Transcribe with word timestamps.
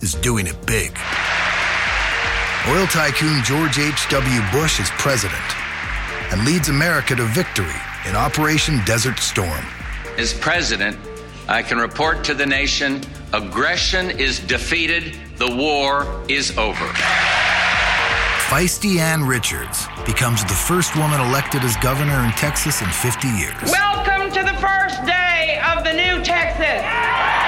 is 0.00 0.14
doing 0.14 0.46
it 0.46 0.56
big. 0.66 0.96
Oil 2.68 2.86
tycoon 2.86 3.42
George 3.44 3.78
H.W. 3.78 4.40
Bush 4.52 4.80
is 4.80 4.90
president 4.90 5.40
and 6.32 6.44
leads 6.44 6.68
America 6.68 7.14
to 7.14 7.24
victory 7.24 7.80
in 8.08 8.16
Operation 8.16 8.80
Desert 8.84 9.18
Storm. 9.18 9.64
As 10.18 10.34
president, 10.34 10.98
I 11.48 11.62
can 11.62 11.78
report 11.78 12.24
to 12.24 12.34
the 12.34 12.46
nation 12.46 13.02
aggression 13.32 14.10
is 14.10 14.40
defeated, 14.40 15.16
the 15.36 15.54
war 15.54 16.24
is 16.28 16.56
over. 16.58 16.86
Feisty 18.48 18.98
Ann 18.98 19.24
Richards 19.24 19.86
becomes 20.04 20.42
the 20.44 20.54
first 20.54 20.96
woman 20.96 21.20
elected 21.20 21.62
as 21.62 21.76
governor 21.78 22.24
in 22.24 22.30
Texas 22.32 22.80
in 22.80 22.88
50 22.88 23.28
years. 23.28 23.54
Welcome 23.64 24.30
to 24.32 24.42
the 24.42 24.56
first 24.60 25.04
day 25.04 25.60
of 25.66 25.84
the 25.84 25.92
new 25.92 26.22
Texas. 26.24 27.45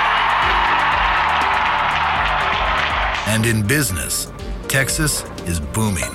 And 3.28 3.44
in 3.44 3.62
business, 3.62 4.32
Texas 4.69 5.22
is 5.44 5.60
booming. 5.60 6.10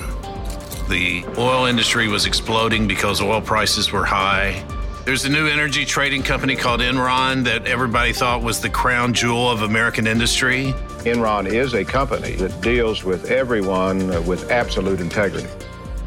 The 0.88 1.24
oil 1.38 1.66
industry 1.66 2.08
was 2.08 2.26
exploding 2.26 2.88
because 2.88 3.20
oil 3.20 3.40
prices 3.40 3.92
were 3.92 4.04
high. 4.04 4.66
There's 5.04 5.24
a 5.24 5.28
new 5.28 5.46
energy 5.46 5.84
trading 5.84 6.24
company 6.24 6.56
called 6.56 6.80
Enron 6.80 7.44
that 7.44 7.68
everybody 7.68 8.12
thought 8.12 8.42
was 8.42 8.60
the 8.60 8.68
crown 8.68 9.14
jewel 9.14 9.48
of 9.48 9.62
American 9.62 10.08
industry. 10.08 10.74
Enron 11.04 11.46
is 11.46 11.74
a 11.74 11.84
company 11.84 12.32
that 12.32 12.60
deals 12.60 13.04
with 13.04 13.30
everyone 13.30 14.08
with 14.26 14.50
absolute 14.50 14.98
integrity. 14.98 15.48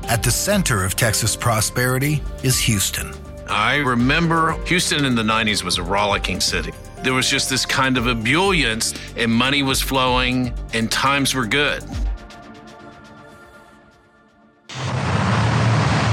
At 0.09 0.23
the 0.23 0.31
center 0.31 0.83
of 0.83 0.97
Texas 0.97 1.37
prosperity 1.37 2.21
is 2.43 2.59
Houston. 2.59 3.13
I 3.47 3.77
remember 3.77 4.61
Houston 4.65 5.05
in 5.05 5.15
the 5.15 5.23
90s 5.23 5.63
was 5.63 5.77
a 5.77 5.83
rollicking 5.83 6.41
city. 6.41 6.73
There 7.03 7.13
was 7.13 7.29
just 7.29 7.49
this 7.49 7.65
kind 7.65 7.97
of 7.97 8.05
ebullience, 8.05 8.93
and 9.15 9.31
money 9.31 9.63
was 9.63 9.81
flowing, 9.81 10.53
and 10.73 10.91
times 10.91 11.33
were 11.33 11.45
good. 11.45 11.83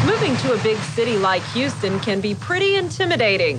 Moving 0.07 0.37
to 0.37 0.53
a 0.53 0.63
big 0.63 0.77
city 0.79 1.19
like 1.19 1.43
Houston 1.53 1.99
can 2.01 2.21
be 2.21 2.35
pretty 2.35 2.77
intimidating. 2.77 3.59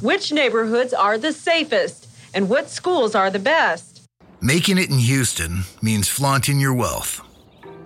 Which 0.00 0.32
neighborhoods 0.32 0.92
are 0.92 1.16
the 1.16 1.32
safest, 1.32 2.08
and 2.34 2.48
what 2.48 2.68
schools 2.68 3.14
are 3.14 3.30
the 3.30 3.38
best? 3.38 4.02
Making 4.40 4.76
it 4.76 4.90
in 4.90 4.98
Houston 4.98 5.62
means 5.80 6.08
flaunting 6.08 6.60
your 6.60 6.74
wealth. 6.74 7.22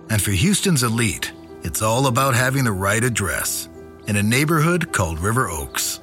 And 0.09 0.21
for 0.21 0.31
Houston's 0.31 0.83
elite, 0.83 1.31
it's 1.63 1.81
all 1.81 2.07
about 2.07 2.35
having 2.35 2.63
the 2.65 2.71
right 2.71 3.03
address 3.03 3.69
in 4.07 4.15
a 4.15 4.23
neighborhood 4.23 4.91
called 4.91 5.19
River 5.19 5.47
Oaks. 5.47 5.98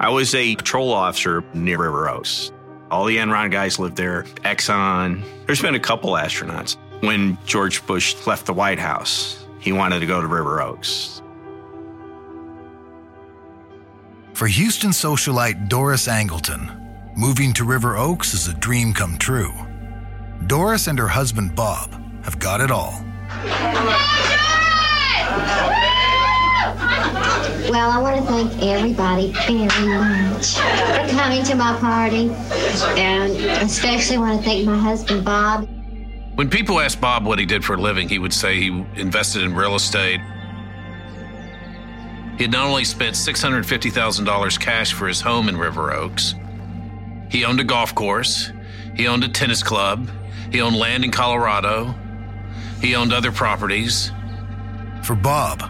I 0.00 0.08
was 0.08 0.34
a 0.34 0.56
patrol 0.56 0.94
officer 0.94 1.44
near 1.52 1.76
River 1.76 2.08
Oaks. 2.08 2.52
All 2.90 3.04
the 3.04 3.18
Enron 3.18 3.50
guys 3.50 3.78
lived 3.78 3.98
there, 3.98 4.22
Exxon. 4.46 5.22
There's 5.44 5.60
been 5.60 5.74
a 5.74 5.80
couple 5.80 6.12
astronauts. 6.12 6.78
When 7.02 7.36
George 7.44 7.86
Bush 7.86 8.16
left 8.26 8.46
the 8.46 8.54
White 8.54 8.78
House, 8.78 9.44
he 9.58 9.72
wanted 9.72 10.00
to 10.00 10.06
go 10.06 10.22
to 10.22 10.26
River 10.26 10.62
Oaks. 10.62 11.20
For 14.32 14.46
Houston 14.46 14.92
socialite 14.92 15.68
Doris 15.68 16.08
Angleton, 16.08 17.14
moving 17.14 17.52
to 17.52 17.64
River 17.64 17.98
Oaks 17.98 18.32
is 18.32 18.48
a 18.48 18.54
dream 18.54 18.94
come 18.94 19.18
true. 19.18 19.52
Doris 20.46 20.86
and 20.86 20.98
her 20.98 21.08
husband 21.08 21.54
Bob 21.54 21.92
have 22.24 22.38
got 22.38 22.62
it 22.62 22.70
all. 22.70 23.04
Well, 26.60 27.90
I 27.90 27.98
want 28.02 28.18
to 28.18 28.22
thank 28.22 28.62
everybody 28.62 29.32
very 29.46 29.64
much 29.86 30.56
for 30.56 31.08
coming 31.16 31.42
to 31.44 31.54
my 31.54 31.78
party, 31.78 32.30
and 33.00 33.32
especially 33.62 34.18
want 34.18 34.38
to 34.38 34.44
thank 34.44 34.66
my 34.66 34.76
husband 34.76 35.24
Bob. 35.24 35.66
When 36.34 36.50
people 36.50 36.78
asked 36.78 37.00
Bob 37.00 37.24
what 37.24 37.38
he 37.38 37.46
did 37.46 37.64
for 37.64 37.74
a 37.74 37.80
living, 37.80 38.10
he 38.10 38.18
would 38.18 38.34
say 38.34 38.60
he 38.60 38.84
invested 38.96 39.42
in 39.42 39.54
real 39.54 39.74
estate. 39.74 40.20
He 42.36 42.44
had 42.44 42.52
not 42.52 42.66
only 42.66 42.84
spent 42.84 43.16
$650,000 43.16 44.60
cash 44.60 44.92
for 44.92 45.08
his 45.08 45.20
home 45.22 45.48
in 45.48 45.56
River 45.56 45.92
Oaks, 45.92 46.34
he 47.30 47.46
owned 47.46 47.60
a 47.60 47.64
golf 47.64 47.94
course, 47.94 48.52
he 48.94 49.06
owned 49.08 49.24
a 49.24 49.28
tennis 49.28 49.62
club, 49.62 50.10
he 50.52 50.60
owned 50.60 50.76
land 50.76 51.04
in 51.04 51.10
Colorado, 51.10 51.94
he 52.82 52.94
owned 52.96 53.14
other 53.14 53.32
properties. 53.32 54.12
For 55.02 55.14
Bob, 55.14 55.62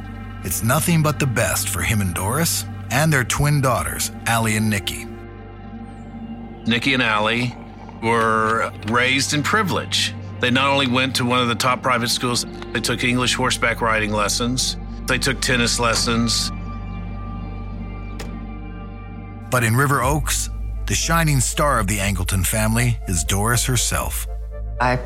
it's 0.44 0.62
nothing 0.62 1.02
but 1.02 1.18
the 1.18 1.26
best 1.26 1.68
for 1.68 1.82
him 1.82 2.00
and 2.00 2.14
Doris 2.14 2.64
and 2.90 3.12
their 3.12 3.24
twin 3.24 3.60
daughters, 3.60 4.10
Allie 4.26 4.56
and 4.56 4.68
Nikki. 4.68 5.06
Nikki 6.66 6.94
and 6.94 7.02
Allie 7.02 7.54
were 8.02 8.72
raised 8.88 9.34
in 9.34 9.42
privilege. 9.42 10.14
They 10.40 10.50
not 10.50 10.68
only 10.68 10.86
went 10.86 11.16
to 11.16 11.24
one 11.24 11.40
of 11.40 11.48
the 11.48 11.54
top 11.54 11.82
private 11.82 12.08
schools, 12.08 12.46
they 12.72 12.80
took 12.80 13.04
English 13.04 13.34
horseback 13.34 13.80
riding 13.80 14.12
lessons, 14.12 14.76
they 15.06 15.18
took 15.18 15.40
tennis 15.40 15.78
lessons. 15.78 16.50
But 19.50 19.64
in 19.64 19.76
River 19.76 20.02
Oaks, 20.02 20.48
the 20.86 20.94
shining 20.94 21.40
star 21.40 21.78
of 21.78 21.86
the 21.86 21.98
Angleton 21.98 22.46
family 22.46 22.98
is 23.08 23.24
Doris 23.24 23.64
herself. 23.64 24.26
I 24.80 24.98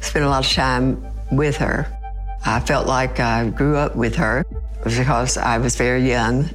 spent 0.00 0.24
a 0.24 0.28
lot 0.28 0.44
of 0.44 0.50
time 0.50 1.06
with 1.30 1.56
her. 1.58 1.99
I 2.44 2.60
felt 2.60 2.86
like 2.86 3.20
I 3.20 3.48
grew 3.50 3.76
up 3.76 3.96
with 3.96 4.16
her 4.16 4.44
because 4.82 5.36
I 5.36 5.58
was 5.58 5.76
very 5.76 6.08
young 6.08 6.48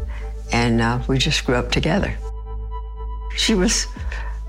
and 0.52 0.82
uh, 0.82 1.00
we 1.08 1.18
just 1.18 1.46
grew 1.46 1.56
up 1.56 1.72
together. 1.72 2.18
She 3.36 3.54
was 3.54 3.88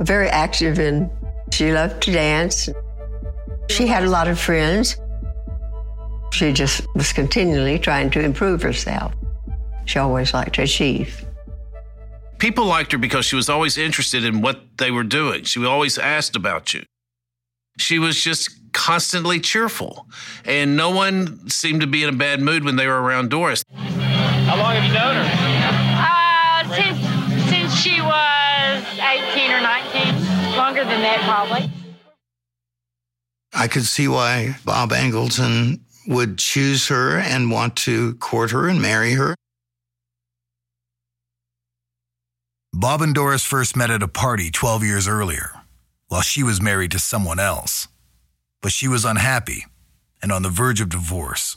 very 0.01 0.29
active 0.29 0.79
and 0.79 1.11
she 1.53 1.73
loved 1.73 2.03
to 2.05 2.13
dance. 2.13 2.69
She 3.69 3.87
had 3.87 4.05
a 4.05 4.09
lot 4.09 4.29
of 4.29 4.39
friends. 4.39 4.97
She 6.33 6.53
just 6.53 6.87
was 6.95 7.13
continually 7.13 7.79
trying 7.79 8.11
to 8.11 8.21
improve 8.21 8.63
herself. 8.63 9.13
She 9.85 9.99
always 9.99 10.35
liked 10.35 10.55
to 10.57 10.63
achieve. 10.63 11.25
People 12.39 12.67
liked 12.67 12.93
her 12.93 12.99
because 12.99 13.25
she 13.25 13.37
was 13.37 13.49
always 13.49 13.79
interested 13.79 14.25
in 14.25 14.43
what 14.43 14.61
they 14.77 14.91
were 14.91 15.05
doing. 15.05 15.45
She 15.45 15.65
always 15.65 15.97
asked 15.97 16.37
about 16.37 16.75
you. 16.75 16.85
She 17.79 17.99
was 17.99 18.23
just 18.23 18.66
constantly 18.77 19.41
cheerful, 19.41 20.07
and 20.45 20.77
no 20.77 20.91
one 20.91 21.49
seemed 21.49 21.81
to 21.81 21.87
be 21.87 22.03
in 22.03 22.11
a 22.11 22.17
bad 22.17 22.43
mood 22.43 22.63
when 22.63 22.77
they 22.77 22.87
were 22.87 23.01
around 23.01 23.31
Doris. 23.31 23.65
How 23.73 24.57
long 24.59 24.77
have 24.77 24.85
you 24.85 24.93
known 24.93 25.17
her? 25.17 25.27
Uh, 25.99 26.75
since, 26.77 27.49
since 27.49 27.75
she 27.75 28.03
was 28.03 28.85
18 29.01 29.51
or 29.51 29.61
19, 29.63 30.57
longer 30.57 30.85
than 30.85 31.01
that, 31.01 31.21
probably. 31.25 31.71
I 33.55 33.67
could 33.67 33.87
see 33.87 34.07
why 34.07 34.57
Bob 34.65 34.91
Angleton 34.91 35.81
would 36.07 36.39
choose 36.39 36.89
her 36.89 37.19
and 37.19 37.51
want 37.51 37.77
to 37.77 38.15
court 38.17 38.51
her 38.51 38.69
and 38.69 38.81
marry 38.81 39.15
her. 39.15 39.35
Bob 42.75 43.01
and 43.01 43.15
Doris 43.15 43.43
first 43.43 43.75
met 43.75 43.91
at 43.91 44.03
a 44.03 44.09
party 44.09 44.51
12 44.51 44.85
years 44.85 45.09
earlier, 45.09 45.53
while 46.09 46.21
she 46.21 46.43
was 46.43 46.61
married 46.61 46.91
to 46.91 46.99
someone 46.99 47.41
else. 47.41 47.89
But 48.67 48.73
she 48.73 48.89
was 48.89 49.05
unhappy 49.05 49.65
and 50.21 50.33
on 50.33 50.43
the 50.43 50.51
verge 50.51 50.81
of 50.81 50.89
divorce. 50.89 51.57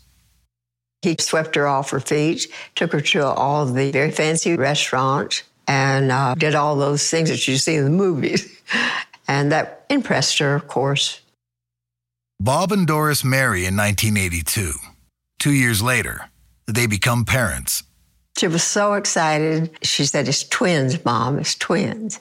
He 1.02 1.16
swept 1.20 1.56
her 1.56 1.66
off 1.66 1.90
her 1.90 2.00
feet, 2.00 2.46
took 2.76 2.92
her 2.92 3.02
to 3.02 3.26
all 3.26 3.66
the 3.66 3.90
very 3.90 4.12
fancy 4.12 4.56
restaurants, 4.56 5.42
and 5.68 6.12
uh, 6.12 6.36
did 6.36 6.54
all 6.54 6.76
those 6.76 7.10
things 7.10 7.30
that 7.30 7.48
you 7.48 7.58
see 7.58 7.78
in 7.78 7.84
the 7.84 7.90
movies. 7.90 8.62
and 9.28 9.52
that 9.52 9.88
impressed 9.90 10.38
her, 10.38 10.54
of 10.54 10.68
course. 10.68 11.22
Bob 12.40 12.72
and 12.72 12.86
Doris 12.86 13.24
marry 13.24 13.66
in 13.66 13.76
1982. 13.76 14.74
Two 15.40 15.52
years 15.52 15.82
later, 15.82 16.30
they 16.68 16.86
become 16.86 17.26
parents. 17.26 17.82
She 18.38 18.48
was 18.48 18.62
so 18.62 18.94
excited. 18.94 19.72
She 19.82 20.06
said, 20.06 20.28
It's 20.28 20.44
twins, 20.44 21.04
Mom, 21.04 21.40
it's 21.40 21.56
twins. 21.56 22.20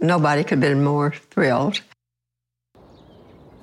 Nobody 0.00 0.42
could 0.42 0.60
have 0.60 0.72
been 0.72 0.82
more 0.82 1.12
thrilled. 1.30 1.80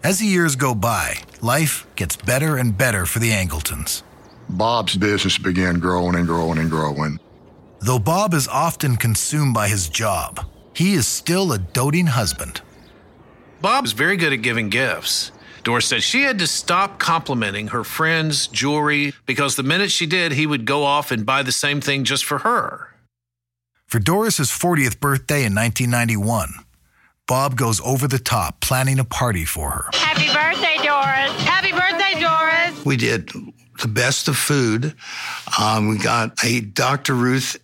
As 0.03 0.19
the 0.19 0.25
years 0.25 0.57
go 0.57 0.75
by, 0.75 1.19
life 1.39 1.87
gets 1.95 2.17
better 2.17 2.57
and 2.57 2.77
better 2.77 3.05
for 3.05 3.19
the 3.19 3.31
Angletons. 3.31 4.03
Bob's 4.49 4.97
business 4.97 5.37
began 5.37 5.79
growing 5.79 6.15
and 6.15 6.27
growing 6.27 6.57
and 6.57 6.69
growing. 6.69 7.21
Though 7.79 7.99
Bob 7.99 8.33
is 8.33 8.49
often 8.49 8.97
consumed 8.97 9.53
by 9.53 9.69
his 9.69 9.87
job, 9.87 10.45
he 10.73 10.91
is 10.91 11.07
still 11.07 11.53
a 11.53 11.57
doting 11.57 12.07
husband. 12.07 12.61
Bob 13.61 13.85
is 13.85 13.93
very 13.93 14.17
good 14.17 14.33
at 14.33 14.41
giving 14.41 14.67
gifts. 14.67 15.31
Doris 15.63 15.87
said 15.87 16.03
she 16.03 16.23
had 16.23 16.39
to 16.39 16.47
stop 16.47 16.99
complimenting 16.99 17.69
her 17.69 17.85
friends' 17.85 18.47
jewelry 18.47 19.13
because 19.25 19.55
the 19.55 19.63
minute 19.63 19.89
she 19.89 20.05
did, 20.05 20.33
he 20.33 20.45
would 20.45 20.65
go 20.65 20.83
off 20.83 21.11
and 21.11 21.25
buy 21.25 21.43
the 21.43 21.53
same 21.53 21.79
thing 21.79 22.03
just 22.03 22.25
for 22.25 22.39
her. 22.39 22.89
For 23.87 23.99
Doris's 23.99 24.49
40th 24.49 24.99
birthday 24.99 25.45
in 25.45 25.55
1991, 25.55 26.62
Bob 27.27 27.55
goes 27.55 27.79
over 27.81 28.07
the 28.07 28.19
top 28.19 28.59
planning 28.59 28.99
a 28.99 29.05
party 29.05 29.45
for 29.45 29.69
her. 29.69 29.89
Happy 29.93 30.27
birthday, 30.27 30.75
Doris. 30.83 31.31
Happy 31.43 31.71
birthday, 31.71 32.19
Doris. 32.19 32.85
We 32.85 32.97
did 32.97 33.29
the 33.81 33.87
best 33.87 34.27
of 34.27 34.37
food. 34.37 34.93
Um, 35.59 35.87
we 35.87 35.97
got 35.97 36.43
a 36.43 36.59
Dr. 36.59 37.13
Ruth 37.13 37.57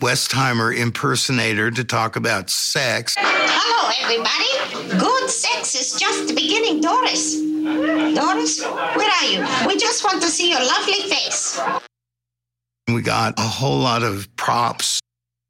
Westheimer 0.00 0.76
impersonator 0.78 1.70
to 1.70 1.82
talk 1.84 2.16
about 2.16 2.50
sex. 2.50 3.14
Hello, 3.18 3.90
everybody. 4.02 4.98
Good 4.98 5.30
sex 5.30 5.74
is 5.74 5.98
just 5.98 6.28
the 6.28 6.34
beginning, 6.34 6.82
Doris. 6.82 7.40
Doris, 8.14 8.62
where 8.62 9.10
are 9.10 9.24
you? 9.24 9.66
We 9.66 9.78
just 9.78 10.04
want 10.04 10.20
to 10.22 10.28
see 10.28 10.50
your 10.50 10.60
lovely 10.60 11.08
face. 11.08 11.58
We 12.88 13.00
got 13.00 13.38
a 13.38 13.42
whole 13.42 13.78
lot 13.78 14.02
of 14.02 14.28
props. 14.36 15.00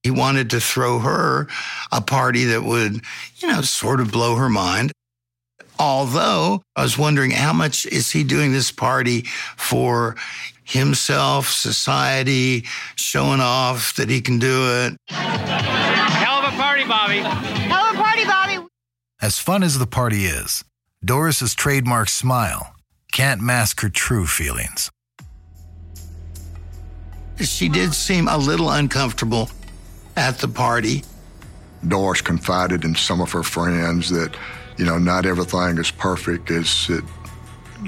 He 0.04 0.12
wanted 0.12 0.50
to 0.50 0.60
throw 0.60 1.00
her 1.00 1.48
a 1.92 2.00
party 2.00 2.44
that 2.44 2.62
would, 2.62 3.00
you 3.38 3.48
know, 3.48 3.62
sort 3.62 4.00
of 4.00 4.10
blow 4.10 4.36
her 4.36 4.48
mind. 4.48 4.92
Although 5.78 6.62
I 6.74 6.82
was 6.82 6.96
wondering 6.96 7.32
how 7.32 7.52
much 7.52 7.84
is 7.86 8.10
he 8.10 8.24
doing 8.24 8.52
this 8.52 8.70
party 8.70 9.22
for 9.56 10.16
himself, 10.64 11.48
society, 11.48 12.64
showing 12.96 13.40
off 13.40 13.94
that 13.96 14.08
he 14.08 14.20
can 14.20 14.38
do 14.38 14.86
it. 14.86 14.96
Hell 15.10 16.44
of 16.44 16.52
a 16.52 16.56
party, 16.56 16.84
Bobby. 16.84 17.18
Hell 17.18 17.84
of 17.84 17.94
a 17.94 18.02
party, 18.02 18.24
Bobby. 18.24 18.66
As 19.20 19.38
fun 19.38 19.62
as 19.62 19.78
the 19.78 19.86
party 19.86 20.24
is, 20.24 20.64
Doris's 21.04 21.54
trademark 21.54 22.08
smile 22.08 22.74
can't 23.12 23.40
mask 23.40 23.80
her 23.80 23.88
true 23.88 24.26
feelings. 24.26 24.90
She 27.40 27.68
did 27.68 27.94
seem 27.94 28.28
a 28.28 28.38
little 28.38 28.70
uncomfortable 28.70 29.50
at 30.16 30.38
the 30.38 30.48
party. 30.48 31.04
Doris 31.86 32.20
confided 32.20 32.84
in 32.84 32.94
some 32.94 33.20
of 33.20 33.32
her 33.32 33.42
friends 33.42 34.10
that, 34.10 34.36
you 34.76 34.84
know, 34.84 34.98
not 34.98 35.26
everything 35.26 35.78
is 35.78 35.90
perfect 35.90 36.50
as 36.50 36.86
it 36.88 37.04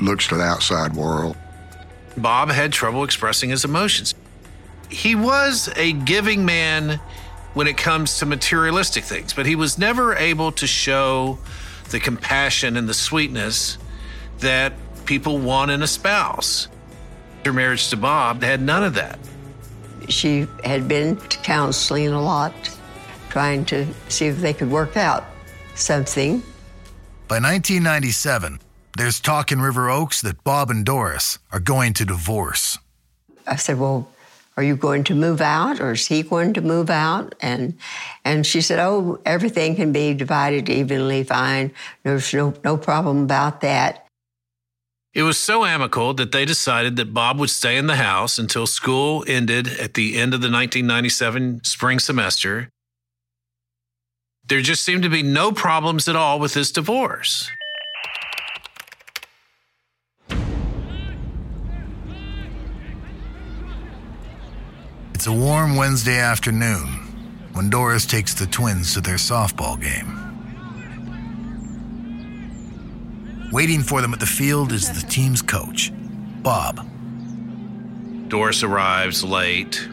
looks 0.00 0.26
to 0.28 0.36
the 0.36 0.42
outside 0.42 0.94
world. 0.94 1.36
Bob 2.16 2.50
had 2.50 2.72
trouble 2.72 3.04
expressing 3.04 3.50
his 3.50 3.64
emotions. 3.64 4.14
He 4.90 5.14
was 5.14 5.70
a 5.76 5.92
giving 5.92 6.44
man 6.44 7.00
when 7.54 7.66
it 7.66 7.76
comes 7.76 8.18
to 8.18 8.26
materialistic 8.26 9.04
things, 9.04 9.32
but 9.32 9.46
he 9.46 9.56
was 9.56 9.78
never 9.78 10.14
able 10.14 10.52
to 10.52 10.66
show 10.66 11.38
the 11.90 12.00
compassion 12.00 12.76
and 12.76 12.88
the 12.88 12.94
sweetness 12.94 13.78
that 14.40 14.72
people 15.06 15.38
want 15.38 15.70
in 15.70 15.82
a 15.82 15.86
spouse. 15.86 16.68
Her 17.44 17.52
marriage 17.52 17.88
to 17.90 17.96
Bob 17.96 18.42
had 18.42 18.60
none 18.60 18.84
of 18.84 18.94
that. 18.94 19.18
She 20.08 20.46
had 20.64 20.88
been 20.88 21.16
to 21.16 21.38
counseling 21.38 22.08
a 22.08 22.20
lot, 22.20 22.52
trying 23.28 23.64
to 23.66 23.86
see 24.08 24.26
if 24.26 24.38
they 24.38 24.52
could 24.52 24.70
work 24.70 24.96
out 24.96 25.24
something. 25.74 26.42
By 27.28 27.36
1997, 27.36 28.60
there's 28.96 29.20
talk 29.20 29.52
in 29.52 29.60
River 29.60 29.90
Oaks 29.90 30.20
that 30.22 30.42
Bob 30.44 30.70
and 30.70 30.84
Doris 30.84 31.38
are 31.52 31.60
going 31.60 31.92
to 31.94 32.04
divorce. 32.04 32.78
I 33.46 33.56
said, 33.56 33.78
Well, 33.78 34.08
are 34.56 34.62
you 34.64 34.74
going 34.74 35.04
to 35.04 35.14
move 35.14 35.40
out 35.40 35.80
or 35.80 35.92
is 35.92 36.08
he 36.08 36.24
going 36.24 36.52
to 36.54 36.60
move 36.60 36.90
out? 36.90 37.34
And 37.40 37.78
and 38.24 38.44
she 38.44 38.60
said, 38.60 38.80
Oh, 38.80 39.20
everything 39.24 39.76
can 39.76 39.92
be 39.92 40.14
divided 40.14 40.68
evenly 40.68 41.22
fine. 41.22 41.72
There's 42.02 42.34
no, 42.34 42.54
no 42.64 42.76
problem 42.76 43.22
about 43.22 43.60
that. 43.60 44.04
It 45.14 45.22
was 45.22 45.38
so 45.38 45.64
amicable 45.64 46.12
that 46.14 46.32
they 46.32 46.44
decided 46.44 46.96
that 46.96 47.14
Bob 47.14 47.38
would 47.38 47.50
stay 47.50 47.76
in 47.76 47.86
the 47.86 47.96
house 47.96 48.38
until 48.38 48.66
school 48.66 49.24
ended 49.26 49.68
at 49.68 49.94
the 49.94 50.16
end 50.16 50.34
of 50.34 50.40
the 50.40 50.50
1997 50.50 51.62
spring 51.64 51.98
semester. 51.98 52.68
There 54.48 54.62
just 54.62 54.82
seemed 54.82 55.02
to 55.02 55.10
be 55.10 55.22
no 55.22 55.52
problems 55.52 56.08
at 56.08 56.16
all 56.16 56.40
with 56.40 56.54
this 56.54 56.72
divorce. 56.72 57.50
It's 65.12 65.26
a 65.26 65.32
warm 65.32 65.76
Wednesday 65.76 66.18
afternoon 66.18 66.86
when 67.52 67.68
Doris 67.68 68.06
takes 68.06 68.32
the 68.32 68.46
twins 68.46 68.94
to 68.94 69.02
their 69.02 69.16
softball 69.16 69.78
game. 69.78 70.14
Waiting 73.52 73.82
for 73.82 74.00
them 74.00 74.14
at 74.14 74.20
the 74.20 74.26
field 74.26 74.72
is 74.72 74.88
the 74.90 75.06
team's 75.08 75.42
coach, 75.42 75.92
Bob. 76.42 76.88
Doris 78.28 78.62
arrives 78.62 79.22
late, 79.22 79.86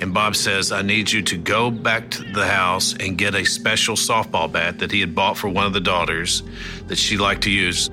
and 0.00 0.14
Bob 0.14 0.34
says, 0.34 0.72
I 0.72 0.82
need 0.82 1.12
you 1.12 1.22
to 1.22 1.36
go 1.36 1.70
back 1.70 2.10
to 2.12 2.24
the 2.24 2.46
house 2.46 2.94
and 2.98 3.18
get 3.18 3.34
a 3.34 3.44
special 3.44 3.96
softball 3.96 4.50
bat 4.50 4.78
that 4.78 4.90
he 4.90 5.00
had 5.00 5.14
bought 5.14 5.36
for 5.36 5.48
one 5.48 5.66
of 5.66 5.72
the 5.72 5.80
daughters 5.80 6.42
that 6.86 6.96
she 6.96 7.18
liked 7.18 7.42
to 7.42 7.50
use. 7.50 7.90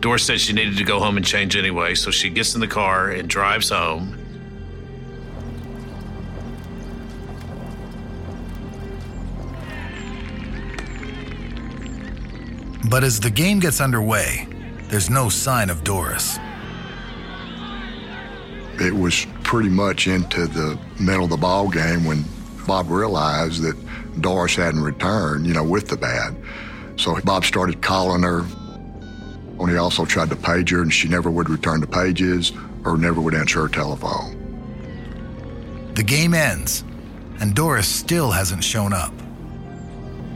Doris 0.00 0.24
said 0.24 0.40
she 0.40 0.54
needed 0.54 0.78
to 0.78 0.84
go 0.84 0.98
home 0.98 1.18
and 1.18 1.26
change 1.26 1.56
anyway, 1.56 1.94
so 1.94 2.10
she 2.10 2.30
gets 2.30 2.54
in 2.54 2.60
the 2.60 2.66
car 2.66 3.10
and 3.10 3.28
drives 3.28 3.68
home. 3.68 4.16
But 12.88 13.04
as 13.04 13.20
the 13.20 13.30
game 13.30 13.60
gets 13.60 13.80
underway, 13.80 14.48
there's 14.88 15.10
no 15.10 15.28
sign 15.28 15.68
of 15.68 15.84
Doris. 15.84 16.38
It 18.80 18.94
was 18.94 19.26
pretty 19.44 19.68
much 19.68 20.06
into 20.06 20.46
the 20.46 20.78
middle 20.98 21.24
of 21.24 21.30
the 21.30 21.36
ball 21.36 21.68
game 21.68 22.04
when 22.04 22.24
Bob 22.66 22.90
realized 22.90 23.62
that 23.62 23.76
Doris 24.20 24.56
hadn't 24.56 24.82
returned, 24.82 25.46
you 25.46 25.54
know, 25.54 25.64
with 25.64 25.88
the 25.88 25.96
bat. 25.96 26.32
So 26.96 27.20
Bob 27.20 27.44
started 27.44 27.82
calling 27.82 28.22
her. 28.22 28.40
And 29.58 29.68
he 29.68 29.76
also 29.76 30.06
tried 30.06 30.30
to 30.30 30.36
page 30.36 30.70
her, 30.70 30.80
and 30.80 30.92
she 30.92 31.08
never 31.08 31.30
would 31.30 31.50
return 31.50 31.80
the 31.80 31.86
pages 31.86 32.52
or 32.84 32.96
never 32.96 33.20
would 33.20 33.34
answer 33.34 33.60
her 33.60 33.68
telephone. 33.68 34.36
The 35.94 36.02
game 36.02 36.32
ends, 36.32 36.82
and 37.40 37.54
Doris 37.54 37.86
still 37.86 38.30
hasn't 38.30 38.64
shown 38.64 38.94
up. 38.94 39.12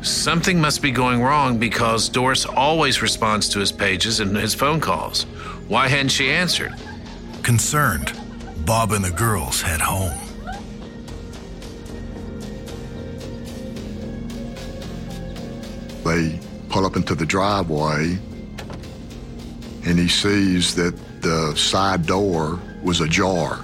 Something 0.03 0.61
must 0.61 0.83
be 0.83 0.91
going 0.91 1.23
wrong 1.23 1.57
because 1.57 2.11
Doris 2.11 2.45
always 2.45 3.01
responds 3.01 3.49
to 3.51 3.61
his 3.61 3.73
pages 3.73 4.21
and 4.21 4.37
his 4.37 4.55
phone 4.55 4.79
calls. 4.79 5.23
Why 5.69 5.89
hadn't 5.89 6.11
she 6.11 6.31
answered? 6.31 6.75
Concerned, 7.43 8.13
Bob 8.67 8.93
and 8.93 9.05
the 9.05 9.11
girls 9.11 9.61
head 9.61 9.81
home. 9.81 10.19
They 16.03 16.41
pull 16.71 16.87
up 16.87 16.97
into 16.97 17.15
the 17.15 17.27
driveway, 17.27 18.19
and 19.85 19.99
he 19.99 20.09
sees 20.09 20.75
that 20.77 20.95
the 21.21 21.55
side 21.57 22.07
door 22.07 22.59
was 22.83 23.01
ajar. 23.01 23.63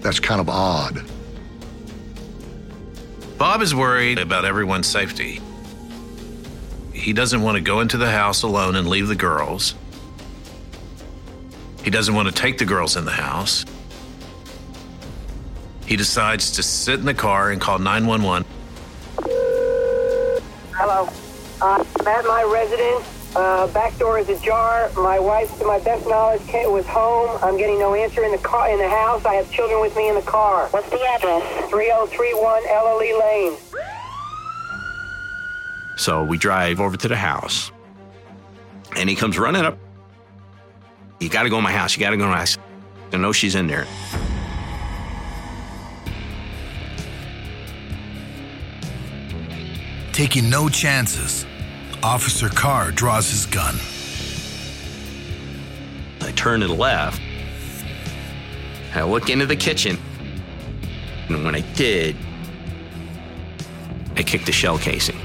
That's 0.00 0.20
kind 0.20 0.40
of 0.42 0.50
odd. 0.50 1.02
Bob 3.38 3.62
is 3.62 3.74
worried 3.74 4.18
about 4.18 4.44
everyone's 4.44 4.86
safety. 4.86 5.40
He 6.92 7.14
doesn't 7.14 7.40
want 7.42 7.56
to 7.56 7.62
go 7.62 7.80
into 7.80 7.96
the 7.96 8.10
house 8.10 8.42
alone 8.42 8.76
and 8.76 8.88
leave 8.88 9.08
the 9.08 9.16
girls. 9.16 9.74
He 11.84 11.90
doesn't 11.90 12.14
want 12.14 12.28
to 12.28 12.34
take 12.34 12.56
the 12.56 12.64
girls 12.64 12.96
in 12.96 13.04
the 13.04 13.12
house. 13.12 13.66
He 15.84 15.96
decides 15.96 16.52
to 16.52 16.62
sit 16.62 16.98
in 16.98 17.04
the 17.04 17.12
car 17.12 17.50
and 17.50 17.60
call 17.60 17.78
911. 17.78 18.46
Hello. 20.72 21.08
Uh, 21.60 21.84
I'm 22.00 22.08
at 22.08 22.24
my 22.24 22.42
residence. 22.42 23.36
Uh, 23.36 23.66
back 23.68 23.98
door 23.98 24.18
is 24.18 24.30
ajar. 24.30 24.90
My 24.96 25.18
wife, 25.18 25.58
to 25.58 25.66
my 25.66 25.78
best 25.80 26.06
knowledge, 26.08 26.40
ca- 26.48 26.70
was 26.70 26.86
home. 26.86 27.38
I'm 27.42 27.58
getting 27.58 27.78
no 27.78 27.94
answer 27.94 28.24
in 28.24 28.32
the 28.32 28.38
car 28.38 28.70
in 28.70 28.78
the 28.78 28.88
house. 28.88 29.26
I 29.26 29.34
have 29.34 29.50
children 29.50 29.82
with 29.82 29.94
me 29.94 30.08
in 30.08 30.14
the 30.14 30.22
car. 30.22 30.68
What's 30.68 30.88
the 30.88 31.02
address? 31.04 31.42
3031 31.70 32.62
Ella 32.66 32.98
Lee 32.98 33.14
Lane. 33.20 33.58
So 35.98 36.24
we 36.24 36.38
drive 36.38 36.80
over 36.80 36.96
to 36.96 37.08
the 37.08 37.16
house, 37.16 37.70
and 38.96 39.10
he 39.10 39.14
comes 39.14 39.38
running 39.38 39.64
up. 39.64 39.78
You 41.20 41.28
got 41.28 41.44
to 41.44 41.48
go 41.48 41.58
in 41.58 41.64
my 41.64 41.72
house. 41.72 41.96
You 41.96 42.00
got 42.00 42.10
to 42.10 42.16
go 42.16 42.24
in 42.24 42.30
my 42.30 42.38
house. 42.38 42.58
I 43.12 43.16
know 43.16 43.32
she's 43.32 43.54
in 43.54 43.66
there. 43.66 43.86
Taking 50.12 50.48
no 50.48 50.68
chances, 50.68 51.44
Officer 52.02 52.48
Carr 52.48 52.90
draws 52.90 53.30
his 53.30 53.46
gun. 53.46 53.74
I 56.20 56.32
turn 56.32 56.60
to 56.60 56.68
the 56.68 56.74
left. 56.74 57.20
I 58.94 59.02
look 59.02 59.28
into 59.28 59.46
the 59.46 59.56
kitchen. 59.56 59.98
And 61.28 61.44
when 61.44 61.54
I 61.54 61.60
did, 61.74 62.16
I 64.16 64.22
kicked 64.22 64.46
the 64.46 64.52
shell 64.52 64.78
casing. 64.78 65.23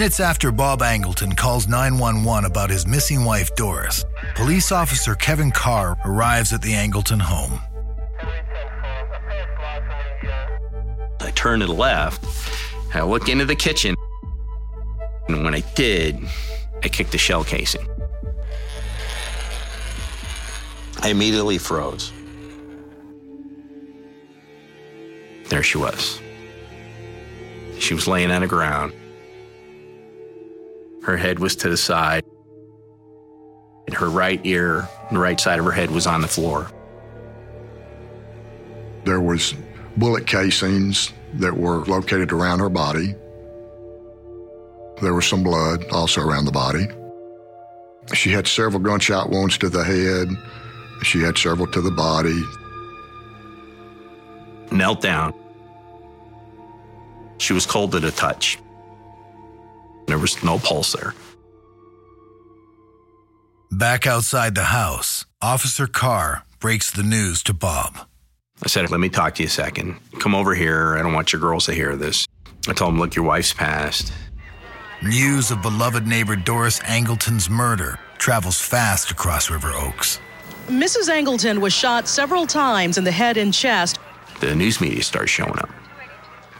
Minutes 0.00 0.18
after 0.18 0.50
Bob 0.50 0.80
Angleton 0.80 1.36
calls 1.36 1.68
911 1.68 2.50
about 2.50 2.70
his 2.70 2.86
missing 2.86 3.22
wife, 3.22 3.54
Doris, 3.54 4.02
police 4.34 4.72
officer 4.72 5.14
Kevin 5.14 5.50
Carr 5.50 5.94
arrives 6.06 6.54
at 6.54 6.62
the 6.62 6.72
Angleton 6.72 7.20
home. 7.20 7.60
I 11.20 11.30
turn 11.34 11.60
to 11.60 11.66
the 11.66 11.74
left. 11.74 12.24
I 12.94 13.02
look 13.02 13.28
into 13.28 13.44
the 13.44 13.54
kitchen. 13.54 13.94
And 15.28 15.44
when 15.44 15.54
I 15.54 15.60
did, 15.74 16.18
I 16.82 16.88
kicked 16.88 17.12
the 17.12 17.18
shell 17.18 17.44
casing. 17.44 17.86
I 21.02 21.10
immediately 21.10 21.58
froze. 21.58 22.10
There 25.50 25.62
she 25.62 25.76
was. 25.76 26.22
She 27.78 27.92
was 27.92 28.08
laying 28.08 28.30
on 28.30 28.40
the 28.40 28.46
ground. 28.46 28.94
Her 31.02 31.16
head 31.16 31.38
was 31.38 31.56
to 31.56 31.68
the 31.68 31.76
side, 31.76 32.24
and 33.86 33.96
her 33.96 34.08
right 34.10 34.40
ear, 34.44 34.88
the 35.10 35.18
right 35.18 35.40
side 35.40 35.58
of 35.58 35.64
her 35.64 35.70
head 35.70 35.90
was 35.90 36.06
on 36.06 36.20
the 36.20 36.28
floor. 36.28 36.70
There 39.04 39.20
was 39.20 39.54
bullet 39.96 40.26
casings 40.26 41.12
that 41.34 41.56
were 41.56 41.84
located 41.86 42.32
around 42.32 42.58
her 42.58 42.68
body. 42.68 43.14
There 45.00 45.14
was 45.14 45.26
some 45.26 45.42
blood 45.42 45.84
also 45.90 46.20
around 46.20 46.44
the 46.44 46.52
body. 46.52 46.86
She 48.14 48.30
had 48.30 48.46
several 48.46 48.80
gunshot 48.80 49.30
wounds 49.30 49.56
to 49.58 49.68
the 49.68 49.84
head. 49.84 50.28
She 51.02 51.20
had 51.20 51.38
several 51.38 51.66
to 51.68 51.80
the 51.80 51.90
body. 51.90 52.42
Knelt 54.70 55.00
down. 55.00 55.32
She 57.38 57.54
was 57.54 57.64
cold 57.64 57.92
to 57.92 58.00
the 58.00 58.10
touch. 58.10 58.58
There 60.10 60.18
was 60.18 60.42
no 60.42 60.58
pulse 60.58 60.92
there. 60.92 61.14
Back 63.70 64.06
outside 64.06 64.56
the 64.56 64.64
house, 64.64 65.24
Officer 65.40 65.86
Carr 65.86 66.44
breaks 66.58 66.90
the 66.90 67.04
news 67.04 67.42
to 67.44 67.54
Bob. 67.54 67.96
I 68.62 68.66
said, 68.66 68.90
Let 68.90 69.00
me 69.00 69.08
talk 69.08 69.36
to 69.36 69.42
you 69.42 69.46
a 69.46 69.50
second. 69.50 70.00
Come 70.18 70.34
over 70.34 70.54
here. 70.54 70.96
I 70.98 71.02
don't 71.02 71.12
want 71.12 71.32
your 71.32 71.40
girls 71.40 71.66
to 71.66 71.72
hear 71.72 71.94
this. 71.96 72.26
I 72.68 72.72
told 72.72 72.92
him, 72.92 72.98
Look, 72.98 73.14
your 73.14 73.24
wife's 73.24 73.52
passed. 73.52 74.12
News 75.02 75.52
of 75.52 75.62
beloved 75.62 76.06
neighbor 76.06 76.36
Doris 76.36 76.80
Angleton's 76.80 77.48
murder 77.48 77.98
travels 78.18 78.60
fast 78.60 79.10
across 79.10 79.48
River 79.48 79.70
Oaks. 79.72 80.18
Mrs. 80.66 81.08
Angleton 81.08 81.60
was 81.60 81.72
shot 81.72 82.06
several 82.06 82.46
times 82.46 82.98
in 82.98 83.04
the 83.04 83.12
head 83.12 83.36
and 83.36 83.54
chest. 83.54 83.98
The 84.40 84.54
news 84.54 84.80
media 84.80 85.02
starts 85.02 85.30
showing 85.30 85.58
up. 85.58 85.70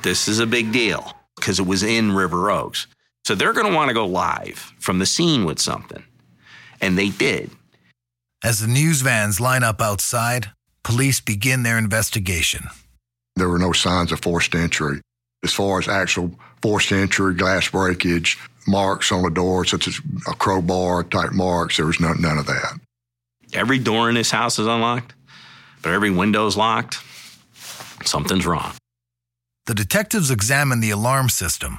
This 0.02 0.28
is 0.28 0.38
a 0.38 0.46
big 0.46 0.72
deal 0.72 1.12
because 1.36 1.58
it 1.58 1.66
was 1.66 1.82
in 1.82 2.12
River 2.12 2.50
Oaks. 2.50 2.86
So 3.24 3.34
they're 3.34 3.52
going 3.52 3.70
to 3.70 3.74
want 3.74 3.88
to 3.88 3.94
go 3.94 4.06
live 4.06 4.72
from 4.78 4.98
the 4.98 5.06
scene 5.06 5.44
with 5.44 5.60
something. 5.60 6.02
And 6.80 6.96
they 6.96 7.10
did. 7.10 7.50
As 8.42 8.60
the 8.60 8.66
news 8.66 9.02
vans 9.02 9.40
line 9.40 9.62
up 9.62 9.80
outside, 9.80 10.50
police 10.82 11.20
begin 11.20 11.62
their 11.62 11.78
investigation. 11.78 12.64
There 13.36 13.48
were 13.48 13.58
no 13.58 13.72
signs 13.72 14.12
of 14.12 14.20
forced 14.20 14.54
entry. 14.54 15.00
As 15.44 15.52
far 15.52 15.78
as 15.78 15.88
actual 15.88 16.32
forced 16.62 16.92
entry, 16.92 17.34
glass 17.34 17.68
breakage, 17.68 18.38
marks 18.66 19.12
on 19.12 19.22
the 19.22 19.30
door, 19.30 19.64
such 19.64 19.88
as 19.88 20.00
a 20.26 20.34
crowbar 20.34 21.04
type 21.04 21.32
marks, 21.32 21.76
there 21.76 21.86
was 21.86 22.00
none, 22.00 22.20
none 22.20 22.38
of 22.38 22.46
that. 22.46 22.78
Every 23.52 23.78
door 23.78 24.08
in 24.08 24.14
this 24.14 24.30
house 24.30 24.58
is 24.58 24.66
unlocked, 24.66 25.14
but 25.82 25.92
every 25.92 26.10
window 26.10 26.46
is 26.46 26.56
locked. 26.56 26.98
Something's 28.04 28.46
wrong. 28.46 28.72
The 29.66 29.74
detectives 29.74 30.30
examine 30.30 30.80
the 30.80 30.90
alarm 30.90 31.28
system. 31.28 31.78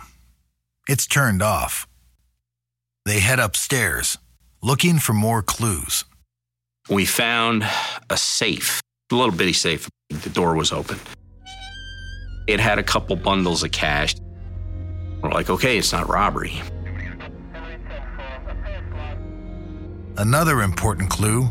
It's 0.87 1.05
turned 1.05 1.41
off. 1.43 1.87
They 3.05 3.19
head 3.19 3.39
upstairs, 3.39 4.17
looking 4.63 4.97
for 4.99 5.13
more 5.13 5.43
clues. 5.43 6.05
We 6.89 7.05
found 7.05 7.63
a 8.09 8.17
safe, 8.17 8.81
a 9.11 9.15
little 9.15 9.35
bitty 9.35 9.53
safe. 9.53 9.87
The 10.09 10.29
door 10.29 10.55
was 10.55 10.71
open. 10.71 10.99
It 12.47 12.59
had 12.59 12.79
a 12.79 12.83
couple 12.83 13.15
bundles 13.15 13.63
of 13.63 13.71
cash. 13.71 14.15
We're 15.21 15.29
like, 15.29 15.49
okay, 15.49 15.77
it's 15.77 15.91
not 15.91 16.09
robbery. 16.09 16.59
Another 20.17 20.63
important 20.63 21.09
clue 21.09 21.49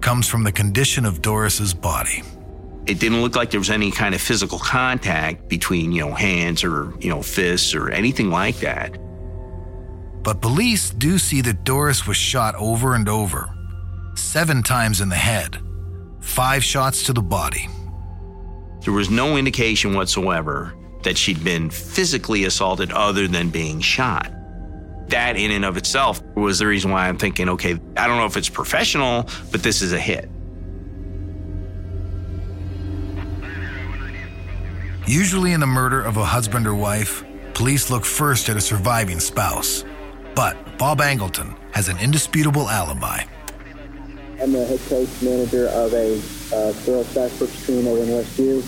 comes 0.00 0.26
from 0.28 0.42
the 0.42 0.52
condition 0.52 1.06
of 1.06 1.22
Doris's 1.22 1.72
body. 1.72 2.22
It 2.86 3.00
didn't 3.00 3.22
look 3.22 3.34
like 3.34 3.50
there 3.50 3.60
was 3.60 3.70
any 3.70 3.90
kind 3.90 4.14
of 4.14 4.20
physical 4.20 4.58
contact 4.58 5.48
between, 5.48 5.92
you 5.92 6.02
know, 6.02 6.12
hands 6.12 6.62
or, 6.64 6.92
you 7.00 7.08
know, 7.08 7.22
fists 7.22 7.74
or 7.74 7.90
anything 7.90 8.30
like 8.30 8.56
that. 8.58 8.98
But 10.22 10.40
police 10.40 10.90
do 10.90 11.18
see 11.18 11.40
that 11.42 11.64
Doris 11.64 12.06
was 12.06 12.16
shot 12.16 12.54
over 12.56 12.94
and 12.94 13.08
over, 13.08 13.48
seven 14.16 14.62
times 14.62 15.00
in 15.00 15.08
the 15.08 15.16
head, 15.16 15.58
five 16.20 16.62
shots 16.62 17.04
to 17.04 17.12
the 17.12 17.22
body. 17.22 17.68
There 18.82 18.92
was 18.92 19.10
no 19.10 19.36
indication 19.38 19.94
whatsoever 19.94 20.74
that 21.04 21.16
she'd 21.16 21.42
been 21.42 21.70
physically 21.70 22.44
assaulted 22.44 22.92
other 22.92 23.28
than 23.28 23.48
being 23.48 23.80
shot. 23.80 24.30
That, 25.08 25.36
in 25.36 25.50
and 25.50 25.64
of 25.64 25.76
itself, 25.76 26.22
was 26.34 26.58
the 26.58 26.66
reason 26.66 26.90
why 26.90 27.08
I'm 27.08 27.18
thinking, 27.18 27.50
okay, 27.50 27.78
I 27.96 28.06
don't 28.06 28.16
know 28.16 28.26
if 28.26 28.36
it's 28.36 28.48
professional, 28.48 29.28
but 29.50 29.62
this 29.62 29.82
is 29.82 29.92
a 29.92 29.98
hit. 29.98 30.30
Usually, 35.06 35.52
in 35.52 35.60
the 35.60 35.66
murder 35.66 36.00
of 36.00 36.16
a 36.16 36.24
husband 36.24 36.66
or 36.66 36.74
wife, 36.74 37.24
police 37.52 37.90
look 37.90 38.06
first 38.06 38.48
at 38.48 38.56
a 38.56 38.60
surviving 38.60 39.20
spouse. 39.20 39.84
But 40.34 40.78
Bob 40.78 41.00
Angleton 41.00 41.54
has 41.72 41.88
an 41.88 41.98
indisputable 41.98 42.70
alibi. 42.70 43.24
I'm 44.40 44.52
the 44.52 44.64
head 44.64 44.80
coach 44.88 45.10
manager 45.20 45.66
of 45.68 45.92
a 45.92 46.14
uh, 46.54 46.72
girls 46.86 47.14
basketball 47.14 47.48
team 47.48 47.86
over 47.86 48.02
in 48.02 48.08
Westview. 48.08 48.62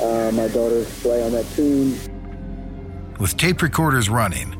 Uh, 0.00 0.30
my 0.30 0.46
daughters 0.48 1.02
play 1.02 1.24
on 1.24 1.32
that 1.32 1.46
team. 1.56 1.98
With 3.18 3.36
tape 3.36 3.60
recorders 3.60 4.08
running, 4.08 4.54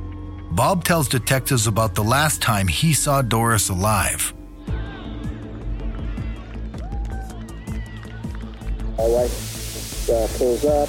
Bob 0.51 0.83
tells 0.83 1.09
detectives 1.09 1.69
about 1.69 1.95
the 1.95 2.03
last 2.03 2.43
time 2.43 2.67
he 2.67 2.93
saw 2.93 3.23
Doris 3.23 3.69
alive. 3.69 4.35
My 8.99 9.07
wife 9.07 9.56
uh, 10.09 10.29
pulls 10.39 10.65
up. 10.65 10.89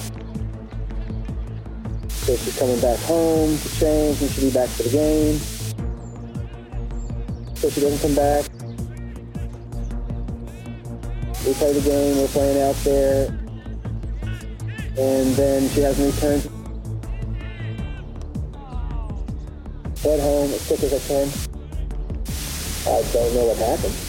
So 2.09 2.35
she's 2.35 2.57
coming 2.57 2.79
back 2.79 2.99
home 2.99 3.57
to 3.57 3.79
change 3.79 4.21
and 4.21 4.31
she'll 4.31 4.49
be 4.49 4.53
back 4.53 4.69
for 4.69 4.83
the 4.83 4.89
game. 4.89 5.39
So 7.55 7.69
she 7.69 7.81
doesn't 7.81 8.01
come 8.01 8.15
back. 8.15 8.45
We 11.45 11.53
play 11.53 11.73
the 11.73 11.81
game, 11.81 12.17
we're 12.17 12.27
playing 12.27 12.61
out 12.61 12.75
there. 12.83 13.27
And 14.97 15.35
then 15.35 15.69
she 15.69 15.81
hasn't 15.81 16.13
returned. 16.13 16.57
head 20.07 20.19
home 20.21 20.51
as 20.53 20.65
quick 20.67 20.83
as 20.83 20.93
I 20.93 20.99
can. 21.07 21.27
I 22.87 23.01
don't 23.11 23.33
know 23.33 23.45
what 23.47 23.57
happened. 23.57 24.06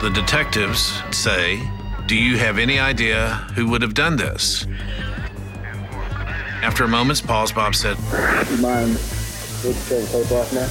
The 0.00 0.10
detectives 0.10 1.02
say, 1.10 1.66
Do 2.06 2.14
you 2.14 2.36
have 2.36 2.58
any 2.58 2.78
idea 2.78 3.28
who 3.54 3.66
would 3.70 3.80
have 3.80 3.94
done 3.94 4.16
this? 4.16 4.66
After 6.62 6.84
a 6.84 6.88
moment's 6.88 7.22
pause, 7.22 7.50
Bob 7.50 7.74
said, 7.74 7.96
You 8.50 8.58
mind 8.58 8.90
we 9.64 9.72
the 9.72 10.06
tape 10.12 10.32
off 10.32 10.52
now? 10.52 10.68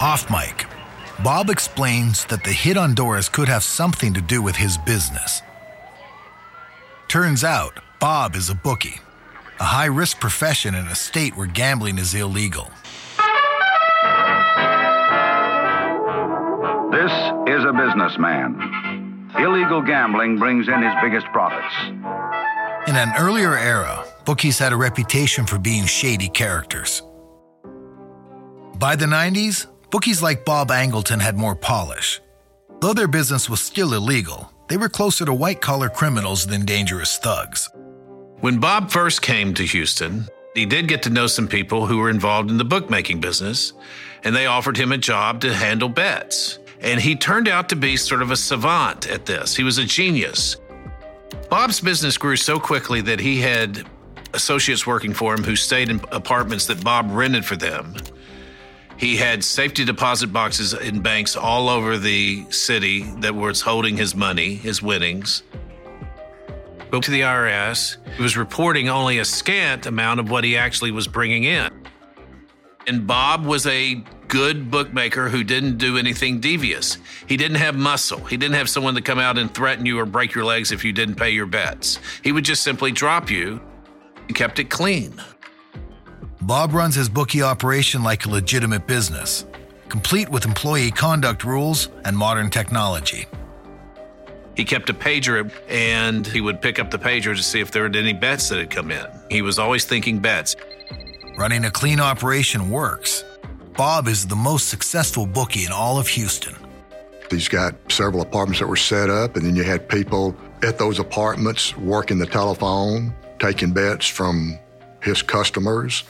Off 0.00 0.28
mic, 0.30 0.66
Bob 1.22 1.48
explains 1.48 2.24
that 2.24 2.42
the 2.42 2.52
hit 2.52 2.76
on 2.76 2.94
Doris 2.94 3.28
could 3.28 3.48
have 3.48 3.62
something 3.62 4.14
to 4.14 4.20
do 4.20 4.42
with 4.42 4.56
his 4.56 4.78
business. 4.78 5.42
Turns 7.06 7.44
out, 7.44 7.78
Bob 8.00 8.34
is 8.34 8.50
a 8.50 8.54
bookie, 8.54 9.00
a 9.60 9.64
high 9.64 9.86
risk 9.86 10.18
profession 10.18 10.74
in 10.74 10.86
a 10.86 10.94
state 10.94 11.36
where 11.36 11.46
gambling 11.46 11.98
is 11.98 12.14
illegal. 12.14 12.70
This 16.90 17.12
is 17.46 17.64
a 17.64 17.72
businessman. 17.72 19.30
Illegal 19.38 19.80
gambling 19.80 20.38
brings 20.38 20.66
in 20.66 20.82
his 20.82 20.92
biggest 21.00 21.24
profits. 21.26 21.72
In 22.88 22.96
an 22.96 23.12
earlier 23.16 23.56
era, 23.56 24.04
bookies 24.24 24.58
had 24.58 24.72
a 24.72 24.76
reputation 24.76 25.46
for 25.46 25.56
being 25.56 25.86
shady 25.86 26.28
characters. 26.28 27.02
By 28.76 28.96
the 28.96 29.06
90s, 29.06 29.66
bookies 29.92 30.20
like 30.20 30.44
Bob 30.44 30.70
Angleton 30.70 31.20
had 31.20 31.38
more 31.38 31.54
polish. 31.54 32.20
Though 32.80 32.92
their 32.92 33.06
business 33.06 33.48
was 33.48 33.60
still 33.60 33.94
illegal, 33.94 34.52
they 34.68 34.76
were 34.76 34.88
closer 34.88 35.24
to 35.24 35.32
white 35.32 35.60
collar 35.60 35.90
criminals 35.90 36.44
than 36.48 36.64
dangerous 36.64 37.18
thugs. 37.18 37.68
When 38.40 38.58
Bob 38.58 38.90
first 38.90 39.22
came 39.22 39.54
to 39.54 39.62
Houston, 39.62 40.26
he 40.56 40.66
did 40.66 40.88
get 40.88 41.04
to 41.04 41.10
know 41.10 41.28
some 41.28 41.46
people 41.46 41.86
who 41.86 41.98
were 41.98 42.10
involved 42.10 42.50
in 42.50 42.58
the 42.58 42.64
bookmaking 42.64 43.20
business, 43.20 43.74
and 44.24 44.34
they 44.34 44.46
offered 44.46 44.76
him 44.76 44.90
a 44.90 44.98
job 44.98 45.40
to 45.42 45.54
handle 45.54 45.88
bets. 45.88 46.58
And 46.80 47.00
he 47.00 47.14
turned 47.14 47.48
out 47.48 47.68
to 47.70 47.76
be 47.76 47.96
sort 47.96 48.22
of 48.22 48.30
a 48.30 48.36
savant 48.36 49.08
at 49.08 49.26
this. 49.26 49.54
He 49.54 49.62
was 49.62 49.78
a 49.78 49.84
genius. 49.84 50.56
Bob's 51.50 51.80
business 51.80 52.16
grew 52.16 52.36
so 52.36 52.58
quickly 52.58 53.00
that 53.02 53.20
he 53.20 53.40
had 53.40 53.86
associates 54.32 54.86
working 54.86 55.12
for 55.12 55.34
him 55.34 55.42
who 55.42 55.56
stayed 55.56 55.90
in 55.90 56.00
apartments 56.12 56.66
that 56.66 56.82
Bob 56.82 57.10
rented 57.10 57.44
for 57.44 57.56
them. 57.56 57.94
He 58.96 59.16
had 59.16 59.42
safety 59.42 59.84
deposit 59.84 60.32
boxes 60.32 60.74
in 60.74 61.00
banks 61.00 61.34
all 61.34 61.68
over 61.68 61.98
the 61.98 62.44
city 62.50 63.02
that 63.20 63.34
was 63.34 63.62
holding 63.62 63.96
his 63.96 64.14
money, 64.14 64.54
his 64.54 64.82
winnings. 64.82 65.42
Spoke 66.88 67.04
to 67.04 67.10
the 67.10 67.22
IRS. 67.22 67.96
He 68.16 68.22
was 68.22 68.36
reporting 68.36 68.88
only 68.88 69.18
a 69.18 69.24
scant 69.24 69.86
amount 69.86 70.20
of 70.20 70.30
what 70.30 70.44
he 70.44 70.56
actually 70.56 70.90
was 70.90 71.08
bringing 71.08 71.44
in. 71.44 71.70
And 72.86 73.06
Bob 73.06 73.46
was 73.46 73.66
a 73.66 74.02
good 74.30 74.70
bookmaker 74.70 75.28
who 75.28 75.42
didn't 75.42 75.76
do 75.76 75.98
anything 75.98 76.38
devious. 76.38 76.98
He 77.26 77.36
didn't 77.36 77.56
have 77.56 77.74
muscle. 77.74 78.24
He 78.24 78.36
didn't 78.36 78.54
have 78.54 78.70
someone 78.70 78.94
to 78.94 79.02
come 79.02 79.18
out 79.18 79.36
and 79.36 79.52
threaten 79.52 79.84
you 79.84 79.98
or 79.98 80.06
break 80.06 80.34
your 80.34 80.44
legs 80.44 80.70
if 80.70 80.84
you 80.84 80.92
didn't 80.92 81.16
pay 81.16 81.30
your 81.30 81.46
bets. 81.46 81.98
He 82.22 82.30
would 82.30 82.44
just 82.44 82.62
simply 82.62 82.92
drop 82.92 83.28
you 83.28 83.60
and 84.28 84.36
kept 84.36 84.60
it 84.60 84.70
clean. 84.70 85.20
Bob 86.42 86.72
runs 86.72 86.94
his 86.94 87.08
bookie 87.08 87.42
operation 87.42 88.04
like 88.04 88.24
a 88.24 88.30
legitimate 88.30 88.86
business, 88.86 89.44
complete 89.88 90.28
with 90.28 90.44
employee 90.44 90.92
conduct 90.92 91.44
rules 91.44 91.88
and 92.04 92.16
modern 92.16 92.50
technology. 92.50 93.26
He 94.56 94.64
kept 94.64 94.90
a 94.90 94.94
pager 94.94 95.50
and 95.68 96.24
he 96.24 96.40
would 96.40 96.62
pick 96.62 96.78
up 96.78 96.90
the 96.90 96.98
pager 96.98 97.36
to 97.36 97.42
see 97.42 97.60
if 97.60 97.72
there 97.72 97.82
were 97.82 97.96
any 97.96 98.12
bets 98.12 98.48
that 98.50 98.58
had 98.58 98.70
come 98.70 98.92
in. 98.92 99.06
He 99.28 99.42
was 99.42 99.58
always 99.58 99.84
thinking 99.84 100.20
bets. 100.20 100.54
Running 101.36 101.64
a 101.64 101.70
clean 101.70 101.98
operation 101.98 102.70
works. 102.70 103.24
Bob 103.76 104.08
is 104.08 104.26
the 104.26 104.36
most 104.36 104.68
successful 104.68 105.26
bookie 105.26 105.64
in 105.64 105.72
all 105.72 105.98
of 105.98 106.08
Houston. 106.08 106.54
He's 107.30 107.48
got 107.48 107.74
several 107.90 108.22
apartments 108.22 108.58
that 108.58 108.66
were 108.66 108.76
set 108.76 109.08
up, 109.08 109.36
and 109.36 109.46
then 109.46 109.54
you 109.54 109.62
had 109.62 109.88
people 109.88 110.34
at 110.62 110.78
those 110.78 110.98
apartments 110.98 111.76
working 111.76 112.18
the 112.18 112.26
telephone, 112.26 113.14
taking 113.38 113.72
bets 113.72 114.06
from 114.06 114.58
his 115.02 115.22
customers. 115.22 116.02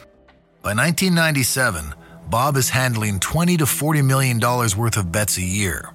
By 0.63 0.75
1997, 0.75 1.95
Bob 2.29 2.57
is 2.57 2.71
handling 2.71 3.21
20 3.21 3.59
to 3.59 3.67
40 3.67 4.03
million 4.03 4.39
dollars 4.39 4.77
worth 4.77 4.97
of 4.97 5.13
bets 5.13 5.37
a 5.37 5.43
year. 5.43 5.91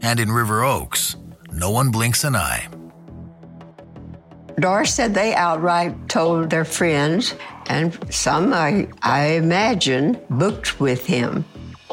And 0.00 0.18
in 0.20 0.30
River 0.30 0.62
Oaks, 0.64 1.16
no 1.52 1.70
one 1.70 1.90
blinks 1.90 2.24
an 2.24 2.36
eye. 2.36 2.68
Doris 4.58 4.94
said 4.94 5.14
they 5.14 5.34
outright 5.34 6.08
told 6.08 6.50
their 6.50 6.64
friends, 6.64 7.34
and 7.66 7.96
some, 8.12 8.52
I, 8.52 8.88
I 9.02 9.32
imagine, 9.32 10.20
booked 10.30 10.80
with 10.80 11.06
him. 11.06 11.44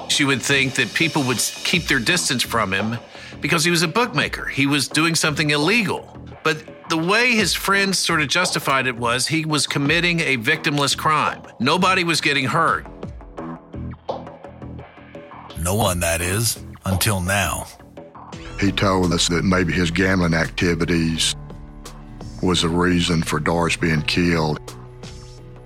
She 0.10 0.26
would 0.26 0.42
think 0.42 0.76
that 0.76 0.94
people 0.94 1.24
would 1.24 1.38
keep 1.38 1.84
their 1.84 2.00
distance 2.00 2.44
from 2.44 2.74
him 2.74 2.98
because 3.42 3.64
he 3.64 3.72
was 3.72 3.84
a 3.84 3.88
bookmaker. 3.88 4.46
He 4.46 4.66
was 4.66 4.88
doing 4.88 5.16
something 5.16 5.52
illegal. 5.52 6.18
But 6.44 6.90
the 6.90 6.98
way 6.98 7.36
his 7.36 7.54
friends 7.54 8.00
sort 8.00 8.22
of 8.22 8.28
justified 8.28 8.88
it 8.88 8.98
was 8.98 9.28
he 9.28 9.46
was 9.46 9.68
committing 9.68 10.20
a 10.22 10.38
victimless 10.38 10.98
crime. 10.98 11.44
Nobody 11.60 12.04
was 12.04 12.22
getting 12.22 12.46
hurt. 12.46 12.88
No 15.60 15.76
one, 15.76 16.00
that 16.00 16.22
is, 16.22 16.64
until 16.86 17.22
now. 17.22 17.68
He 18.60 18.72
told 18.72 19.14
us 19.14 19.28
that 19.28 19.44
maybe 19.44 19.72
his 19.74 19.92
gambling 19.92 20.34
activities 20.34 21.36
was 22.42 22.62
the 22.62 22.70
reason 22.70 23.22
for 23.24 23.40
Doris 23.40 23.76
being 23.76 24.02
killed. 24.04 24.60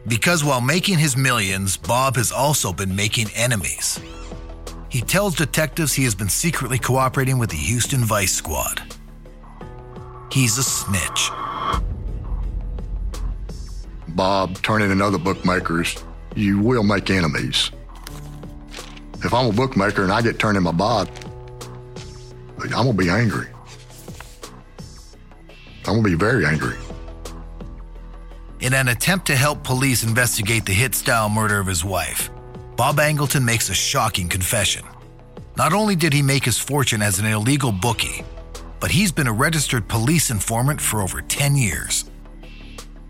Because 0.08 0.44
while 0.44 0.62
making 0.62 0.98
his 0.98 1.16
millions, 1.16 1.78
Bob 1.78 2.16
has 2.16 2.32
also 2.32 2.74
been 2.74 2.96
making 2.96 3.30
enemies. 3.36 4.00
He 4.90 5.02
tells 5.02 5.36
detectives 5.36 5.94
he 5.94 6.04
has 6.04 6.14
been 6.14 6.30
secretly 6.30 6.78
cooperating 6.78 7.38
with 7.38 7.50
the 7.50 7.58
Houston 7.58 8.04
Vice 8.04 8.34
Squad. 8.34 8.82
He's 10.32 10.58
a 10.58 10.64
snitch. 10.64 11.32
Bob 14.10 14.62
turning 14.62 14.92
in 14.92 15.02
other 15.02 15.18
bookmakers, 15.18 16.04
you 16.36 16.60
will 16.60 16.84
make 16.84 17.10
enemies. 17.10 17.72
If 19.24 19.34
I'm 19.34 19.48
a 19.48 19.54
bookmaker 19.54 20.04
and 20.04 20.12
I 20.12 20.22
get 20.22 20.38
turned 20.38 20.58
in 20.58 20.64
my 20.64 20.72
Bob, 20.72 21.10
I'm 22.60 22.70
gonna 22.70 22.94
be 22.94 23.10
angry. 23.10 23.48
I'm 25.88 25.96
gonna 25.96 26.04
be 26.04 26.16
very 26.16 26.46
angry. 26.46 26.78
In 28.60 28.74
an 28.74 28.88
attempt 28.88 29.28
to 29.28 29.36
help 29.36 29.64
police 29.64 30.04
investigate 30.04 30.66
the 30.66 30.74
hit 30.74 30.96
style 30.96 31.30
murder 31.30 31.60
of 31.60 31.68
his 31.68 31.84
wife, 31.84 32.30
Bob 32.78 32.98
Angleton 32.98 33.44
makes 33.44 33.70
a 33.70 33.74
shocking 33.74 34.30
confession. 34.30 34.86
Not 35.58 35.74
only 35.74 35.96
did 35.96 36.14
he 36.14 36.22
make 36.22 36.46
his 36.46 36.58
fortune 36.58 37.02
as 37.02 37.20
an 37.20 37.26
illegal 37.26 37.72
bookie, 37.72 38.24
but 38.80 38.92
he's 38.92 39.12
been 39.12 39.28
a 39.28 39.34
registered 39.34 39.88
police 39.88 40.30
informant 40.30 40.82
for 40.82 41.02
over 41.02 41.22
10 41.22 41.56
years. 41.56 42.10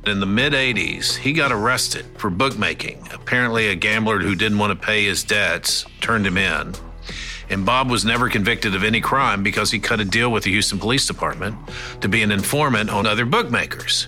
In 0.05 0.19
the 0.19 0.25
mid 0.25 0.53
80s, 0.53 1.15
he 1.15 1.31
got 1.31 1.51
arrested 1.51 2.05
for 2.17 2.29
bookmaking. 2.29 3.07
Apparently, 3.13 3.69
a 3.69 3.75
gambler 3.75 4.19
who 4.19 4.35
didn't 4.35 4.57
want 4.57 4.71
to 4.71 4.85
pay 4.85 5.05
his 5.05 5.23
debts 5.23 5.85
turned 6.01 6.27
him 6.27 6.37
in. 6.37 6.73
And 7.49 7.65
Bob 7.65 7.89
was 7.89 8.05
never 8.05 8.29
convicted 8.29 8.75
of 8.75 8.83
any 8.83 9.01
crime 9.01 9.43
because 9.43 9.71
he 9.71 9.79
cut 9.79 9.99
a 9.99 10.05
deal 10.05 10.31
with 10.31 10.43
the 10.43 10.51
Houston 10.51 10.79
Police 10.79 11.05
Department 11.05 11.57
to 12.01 12.07
be 12.07 12.23
an 12.23 12.31
informant 12.31 12.89
on 12.89 13.05
other 13.05 13.25
bookmakers. 13.25 14.07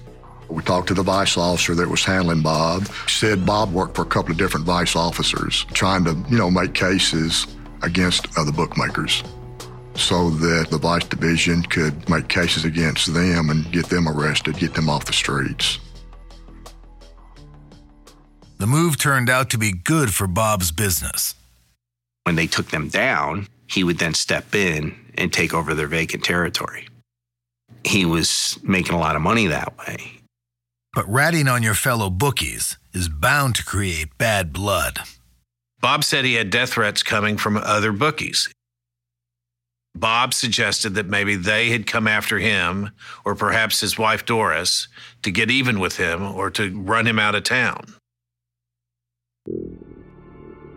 We 0.50 0.62
talked 0.62 0.88
to 0.89 0.93
the 0.93 1.04
vice 1.04 1.38
officer 1.38 1.76
that 1.76 1.89
was 1.89 2.04
handling 2.04 2.41
Bob. 2.41 2.88
Said 3.08 3.45
Bob 3.45 3.74
worked 3.74 3.95
for 3.95 4.04
a 4.04 4.06
couple 4.06 4.32
of 4.32 4.38
different 4.38 4.65
vice 4.65 4.95
officers 4.95 5.65
trying 5.74 6.04
to, 6.06 6.15
you 6.30 6.38
know, 6.38 6.52
make 6.52 6.74
cases 6.74 7.48
against 7.82 8.38
other 8.38 8.52
bookmakers 8.52 9.24
so 9.95 10.30
that 10.30 10.67
the 10.69 10.78
vice 10.78 11.06
division 11.06 11.63
could 11.63 12.08
make 12.10 12.28
cases 12.28 12.65
against 12.65 13.13
them 13.13 13.50
and 13.50 13.71
get 13.71 13.88
them 13.88 14.08
arrested, 14.08 14.58
get 14.58 14.74
them 14.74 14.89
off 14.89 15.06
the 15.06 15.13
streets. 15.13 15.80
The 18.58 18.67
move 18.67 18.98
turned 18.98 19.30
out 19.30 19.50
to 19.52 19.58
be 19.58 19.71
good 19.71 20.13
for 20.13 20.28
Bob's 20.28 20.71
business. 20.71 21.36
When 22.25 22.35
they 22.35 22.47
took 22.47 22.69
them 22.69 22.89
down, 22.89 23.47
he 23.67 23.83
would 23.83 23.99
then 23.99 24.15
step 24.15 24.55
in 24.55 24.95
and 25.15 25.31
take 25.31 25.53
over 25.53 25.73
their 25.73 25.88
vacant 25.88 26.23
territory. 26.23 26.88
He 27.83 28.03
was 28.03 28.57
making 28.63 28.95
a 28.95 28.99
lot 28.99 29.15
of 29.15 29.21
money 29.21 29.45
that 29.47 29.77
way. 29.77 30.21
But 30.93 31.07
ratting 31.07 31.47
on 31.47 31.61
your 31.61 31.75
fellow 31.75 32.09
bookies 32.09 32.77
is 32.93 33.09
bound 33.09 33.55
to 33.55 33.63
create 33.63 34.17
bad 34.17 34.51
blood. 34.51 34.99
Bob 35.81 36.03
said 36.03 36.25
he 36.25 36.33
had 36.33 36.49
death 36.49 36.73
threats 36.73 37.03
coming 37.03 37.38
from 37.38 37.57
other 37.57 37.91
bookies. 37.91 38.49
Bob 39.93 40.33
suggested 40.33 40.95
that 40.95 41.05
maybe 41.05 41.35
they 41.35 41.69
had 41.69 41.85
come 41.85 42.07
after 42.07 42.39
him, 42.39 42.89
or 43.23 43.35
perhaps 43.35 43.81
his 43.81 43.99
wife 43.99 44.25
Doris, 44.25 44.88
to 45.21 45.31
get 45.31 45.51
even 45.51 45.79
with 45.79 45.97
him 45.97 46.23
or 46.23 46.49
to 46.49 46.75
run 46.81 47.05
him 47.05 47.19
out 47.19 47.35
of 47.35 47.43
town. 47.43 47.93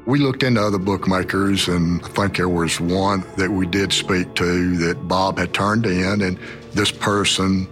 We 0.08 0.20
looked 0.20 0.42
into 0.42 0.62
other 0.62 0.78
bookmakers, 0.78 1.68
and 1.68 2.02
I 2.02 2.08
think 2.08 2.38
there 2.38 2.48
was 2.48 2.80
one 2.80 3.24
that 3.36 3.50
we 3.50 3.66
did 3.66 3.92
speak 3.92 4.34
to 4.36 4.78
that 4.78 5.06
Bob 5.06 5.36
had 5.36 5.52
turned 5.52 5.84
in, 5.84 6.22
and 6.22 6.38
This 6.72 6.90
person 6.90 7.68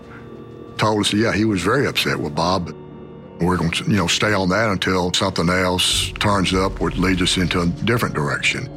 told 0.77 1.01
us, 1.01 1.15
yeah, 1.15 1.33
he 1.33 1.47
was 1.47 1.63
very 1.63 1.87
upset 1.87 2.21
with 2.21 2.35
Bob. 2.35 2.77
We're 3.41 3.57
going 3.57 3.71
to, 3.71 3.85
you 3.85 3.97
know, 3.97 4.07
stay 4.07 4.35
on 4.35 4.51
that 4.51 4.69
until 4.69 5.15
something 5.15 5.49
else 5.49 6.13
turns 6.19 6.53
up 6.53 6.79
which 6.79 6.99
leads 6.99 7.23
us 7.23 7.39
into 7.39 7.63
a 7.63 7.67
different 7.87 8.15
direction. 8.15 8.69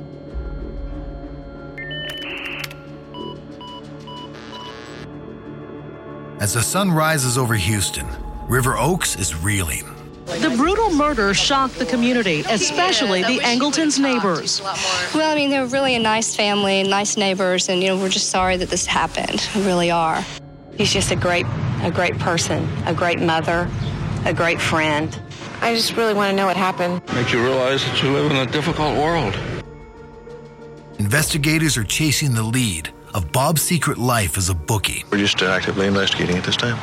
As 6.39 6.53
the 6.53 6.61
sun 6.61 6.91
rises 6.91 7.37
over 7.37 7.55
Houston, 7.55 8.07
River 8.47 8.77
Oaks 8.77 9.17
is 9.17 9.35
reeling. 9.35 9.98
The 10.37 10.53
brutal 10.55 10.91
murder 10.91 11.33
shocked 11.33 11.79
the 11.79 11.85
community, 11.85 12.43
especially 12.47 13.23
the 13.23 13.41
Angletons' 13.41 13.97
neighbors. 13.97 14.61
Well, 14.61 15.31
I 15.31 15.35
mean, 15.35 15.49
they're 15.49 15.65
really 15.65 15.95
a 15.95 15.99
nice 15.99 16.35
family, 16.35 16.83
nice 16.83 17.17
neighbors, 17.17 17.67
and 17.67 17.81
you 17.81 17.89
know, 17.89 17.97
we're 17.97 18.09
just 18.09 18.29
sorry 18.29 18.55
that 18.57 18.69
this 18.69 18.85
happened. 18.85 19.47
We 19.55 19.65
really 19.65 19.89
are. 19.89 20.23
He's 20.77 20.93
just 20.93 21.11
a 21.11 21.15
great, 21.15 21.47
a 21.81 21.91
great 21.91 22.17
person, 22.19 22.69
a 22.85 22.93
great 22.93 23.19
mother, 23.19 23.69
a 24.23 24.33
great 24.33 24.61
friend. 24.61 25.19
I 25.61 25.73
just 25.73 25.97
really 25.97 26.13
want 26.13 26.29
to 26.29 26.35
know 26.35 26.45
what 26.45 26.55
happened. 26.55 27.01
Makes 27.13 27.33
you 27.33 27.43
realize 27.43 27.83
that 27.85 28.01
you 28.03 28.11
live 28.11 28.29
in 28.31 28.37
a 28.37 28.45
difficult 28.45 28.97
world. 28.97 29.37
Investigators 30.99 31.75
are 31.75 31.83
chasing 31.83 32.35
the 32.35 32.43
lead 32.43 32.93
of 33.15 33.31
Bob's 33.31 33.63
secret 33.63 33.97
life 33.97 34.37
as 34.37 34.49
a 34.49 34.53
bookie. 34.53 35.03
We're 35.11 35.17
just 35.17 35.41
actively 35.41 35.87
investigating 35.87 36.37
at 36.37 36.43
this 36.43 36.55
time. 36.55 36.77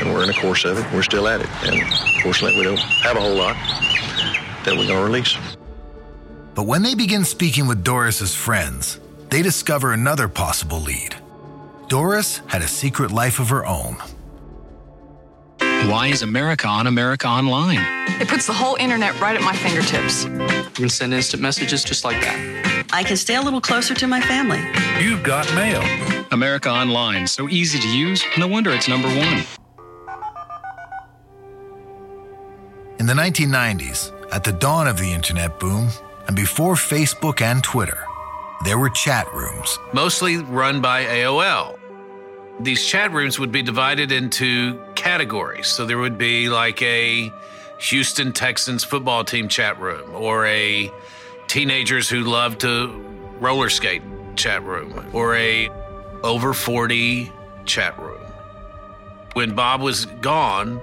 And 0.00 0.12
we're 0.12 0.22
in 0.22 0.28
the 0.28 0.34
course 0.34 0.64
of 0.64 0.78
it. 0.78 0.86
We're 0.92 1.02
still 1.02 1.28
at 1.28 1.40
it. 1.40 1.48
And 1.64 1.80
fortunately, 2.22 2.58
we 2.58 2.64
don't 2.64 2.78
have 2.78 3.16
a 3.16 3.20
whole 3.20 3.34
lot 3.34 3.54
that 4.64 4.74
we're 4.76 4.86
going 4.86 4.98
to 4.98 5.04
release. 5.04 5.36
But 6.54 6.64
when 6.64 6.82
they 6.82 6.94
begin 6.94 7.24
speaking 7.24 7.66
with 7.66 7.82
Doris's 7.82 8.34
friends, 8.34 9.00
they 9.30 9.42
discover 9.42 9.92
another 9.92 10.28
possible 10.28 10.80
lead. 10.80 11.16
Doris 11.88 12.40
had 12.46 12.62
a 12.62 12.68
secret 12.68 13.10
life 13.10 13.38
of 13.38 13.48
her 13.48 13.66
own. 13.66 13.96
Why 15.88 16.08
is 16.08 16.22
America 16.22 16.68
on 16.68 16.86
America 16.86 17.26
Online? 17.26 17.80
It 18.20 18.28
puts 18.28 18.46
the 18.46 18.52
whole 18.52 18.76
internet 18.76 19.18
right 19.20 19.34
at 19.34 19.42
my 19.42 19.54
fingertips. 19.54 20.24
You 20.24 20.70
can 20.72 20.88
send 20.88 21.12
instant 21.12 21.42
messages 21.42 21.82
just 21.82 22.04
like 22.04 22.20
that. 22.22 22.86
I 22.92 23.02
can 23.02 23.16
stay 23.16 23.34
a 23.34 23.42
little 23.42 23.60
closer 23.60 23.94
to 23.94 24.06
my 24.06 24.20
family. 24.20 24.60
You've 25.02 25.22
got 25.22 25.52
mail. 25.54 25.82
America 26.30 26.70
Online, 26.70 27.26
so 27.26 27.48
easy 27.48 27.78
to 27.78 27.88
use. 27.88 28.22
No 28.38 28.46
wonder 28.46 28.70
it's 28.70 28.88
number 28.88 29.08
one. 29.08 29.42
In 33.02 33.08
the 33.08 33.14
1990s, 33.14 34.12
at 34.30 34.44
the 34.44 34.52
dawn 34.52 34.86
of 34.86 34.96
the 34.96 35.12
internet 35.12 35.58
boom, 35.58 35.88
and 36.28 36.36
before 36.36 36.74
Facebook 36.74 37.40
and 37.40 37.60
Twitter, 37.64 37.98
there 38.64 38.78
were 38.78 38.90
chat 38.90 39.26
rooms. 39.34 39.76
Mostly 39.92 40.36
run 40.36 40.80
by 40.80 41.02
AOL. 41.06 41.80
These 42.60 42.86
chat 42.86 43.10
rooms 43.10 43.40
would 43.40 43.50
be 43.50 43.60
divided 43.60 44.12
into 44.12 44.80
categories. 44.94 45.66
So 45.66 45.84
there 45.84 45.98
would 45.98 46.16
be 46.16 46.48
like 46.48 46.80
a 46.80 47.32
Houston 47.78 48.32
Texans 48.32 48.84
football 48.84 49.24
team 49.24 49.48
chat 49.48 49.80
room 49.80 50.14
or 50.14 50.46
a 50.46 50.88
teenagers 51.48 52.08
who 52.08 52.20
love 52.20 52.56
to 52.58 52.86
roller 53.40 53.68
skate 53.68 54.02
chat 54.36 54.62
room 54.62 55.10
or 55.12 55.34
a 55.34 55.68
over 56.22 56.54
40 56.54 57.32
chat 57.64 57.98
room. 57.98 58.24
When 59.32 59.56
Bob 59.56 59.80
was 59.80 60.06
gone, 60.06 60.80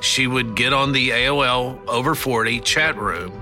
she 0.00 0.26
would 0.26 0.54
get 0.54 0.72
on 0.72 0.92
the 0.92 1.10
AOL 1.10 1.86
over 1.88 2.14
40 2.14 2.60
chat 2.60 2.96
room. 2.96 3.32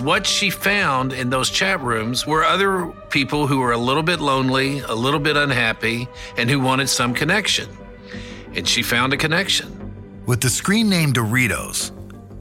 What 0.00 0.26
she 0.26 0.50
found 0.50 1.12
in 1.12 1.30
those 1.30 1.48
chat 1.48 1.80
rooms 1.80 2.26
were 2.26 2.44
other 2.44 2.92
people 3.08 3.46
who 3.46 3.60
were 3.60 3.72
a 3.72 3.78
little 3.78 4.02
bit 4.02 4.20
lonely, 4.20 4.80
a 4.80 4.94
little 4.94 5.20
bit 5.20 5.36
unhappy, 5.36 6.06
and 6.36 6.50
who 6.50 6.60
wanted 6.60 6.88
some 6.88 7.14
connection. 7.14 7.68
And 8.54 8.68
she 8.68 8.82
found 8.82 9.14
a 9.14 9.16
connection. 9.16 9.72
With 10.26 10.42
the 10.42 10.50
screen 10.50 10.90
name 10.90 11.12
Doritos, 11.12 11.92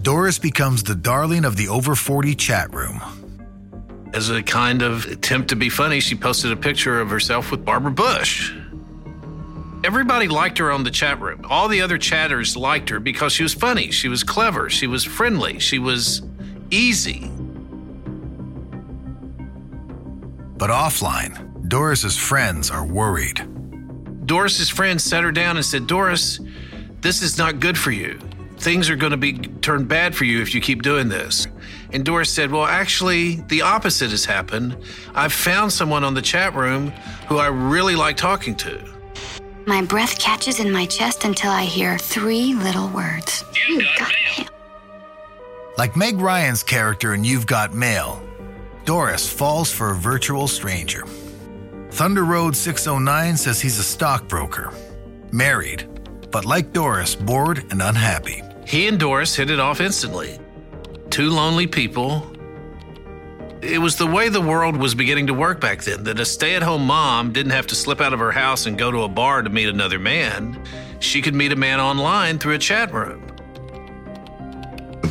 Doris 0.02 0.38
becomes 0.38 0.84
the 0.84 0.96
darling 0.96 1.46
of 1.46 1.56
the 1.56 1.70
over 1.70 1.96
40 1.96 2.36
chat 2.36 2.74
room. 2.74 3.02
As 4.14 4.30
a 4.30 4.44
kind 4.44 4.82
of 4.82 5.06
attempt 5.06 5.50
to 5.50 5.56
be 5.56 5.70
funny, 5.70 6.00
she 6.00 6.16
posted 6.16 6.52
a 6.52 6.56
picture 6.56 7.00
of 7.00 7.10
herself 7.10 7.52
with 7.52 7.64
Barbara 7.64 7.92
Bush. 7.92 8.54
Everybody 9.86 10.28
liked 10.28 10.58
her 10.58 10.72
on 10.72 10.84
the 10.84 10.90
chat 10.90 11.22
room. 11.22 11.46
All 11.48 11.68
the 11.68 11.82
other 11.82 12.00
chatters 12.00 12.58
liked 12.58 12.90
her 12.90 13.00
because 13.00 13.34
she 13.34 13.44
was 13.44 13.54
funny, 13.54 13.92
she 13.92 14.08
was 14.08 14.24
clever, 14.24 14.68
she 14.68 14.88
was 14.88 15.04
friendly, 15.04 15.60
she 15.60 15.78
was 15.78 16.24
easy. 16.72 17.30
But 20.58 20.72
offline, 20.72 21.70
Doris's 21.70 22.18
friends 22.18 22.72
are 22.72 22.84
worried. 22.84 23.48
Doris's 24.26 24.70
friends 24.70 25.04
sat 25.04 25.24
her 25.24 25.32
down 25.32 25.56
and 25.56 25.64
said, 25.64 25.86
Doris, 25.86 26.40
this 27.02 27.22
is 27.22 27.38
not 27.38 27.60
good 27.60 27.78
for 27.78 27.92
you. 27.92 28.18
Things 28.58 28.90
are 28.90 28.96
going 28.96 29.12
to 29.12 29.18
be 29.18 29.34
turned 29.34 29.88
bad 29.88 30.16
for 30.16 30.26
you 30.26 30.42
if 30.42 30.56
you 30.56 30.62
keep 30.62 30.82
doing 30.82 31.10
this. 31.10 31.46
And 31.94 32.04
Doris 32.04 32.32
said, 32.32 32.50
Well, 32.50 32.66
actually, 32.66 33.36
the 33.36 33.62
opposite 33.62 34.10
has 34.10 34.26
happened. 34.26 34.78
I've 35.14 35.34
found 35.34 35.72
someone 35.72 36.04
on 36.04 36.16
the 36.16 36.24
chat 36.24 36.56
room 36.56 36.88
who 37.28 37.38
I 37.38 37.48
really 37.50 37.96
like 37.96 38.18
talking 38.18 38.56
to. 38.56 38.95
My 39.68 39.82
breath 39.82 40.20
catches 40.20 40.60
in 40.60 40.72
my 40.72 40.86
chest 40.86 41.26
until 41.26 41.50
I 41.52 41.64
hear 41.64 41.98
three 41.98 42.54
little 42.54 42.88
words. 42.90 43.44
You 43.68 43.82
got 43.98 44.14
mail. 44.38 44.48
Like 45.76 45.96
Meg 45.96 46.20
Ryan's 46.20 46.62
character 46.62 47.16
in 47.16 47.24
You've 47.24 47.48
Got 47.48 47.74
Mail, 47.74 48.22
Doris 48.86 49.28
falls 49.28 49.72
for 49.72 49.90
a 49.90 49.96
virtual 49.96 50.48
stranger. 50.48 51.04
Thunder 51.90 52.24
Road 52.24 52.56
609 52.56 53.38
says 53.38 53.60
he's 53.60 53.80
a 53.80 53.84
stockbroker, 53.84 54.72
married, 55.32 55.88
but 56.30 56.46
like 56.46 56.72
Doris, 56.72 57.16
bored 57.16 57.66
and 57.72 57.82
unhappy. 57.82 58.44
He 58.68 58.88
and 58.88 59.00
Doris 59.00 59.36
hit 59.36 59.50
it 59.50 59.60
off 59.60 59.82
instantly. 59.82 60.40
Two 61.10 61.32
lonely 61.32 61.66
people. 61.66 62.35
It 63.62 63.80
was 63.80 63.96
the 63.96 64.06
way 64.06 64.30
the 64.30 64.42
world 64.42 64.78
was 64.78 64.94
beginning 64.94 65.28
to 65.28 65.34
work 65.34 65.60
back 65.60 65.84
then 65.84 66.04
that 66.04 66.20
a 66.20 66.26
stay 66.26 66.56
at 66.56 66.62
home 66.62 66.86
mom 66.86 67.32
didn't 67.32 67.52
have 67.52 67.68
to 67.68 67.76
slip 67.76 68.02
out 68.02 68.14
of 68.14 68.20
her 68.20 68.32
house 68.32 68.66
and 68.66 68.78
go 68.78 68.92
to 68.92 69.04
a 69.04 69.08
bar 69.08 69.42
to 69.42 69.50
meet 69.50 69.70
another 69.70 69.98
man. 69.98 70.62
She 71.00 71.22
could 71.22 71.34
meet 71.34 71.52
a 71.52 71.56
man 71.56 71.80
online 71.80 72.38
through 72.38 72.54
a 72.54 72.60
chat 72.60 72.94
room. 72.94 73.26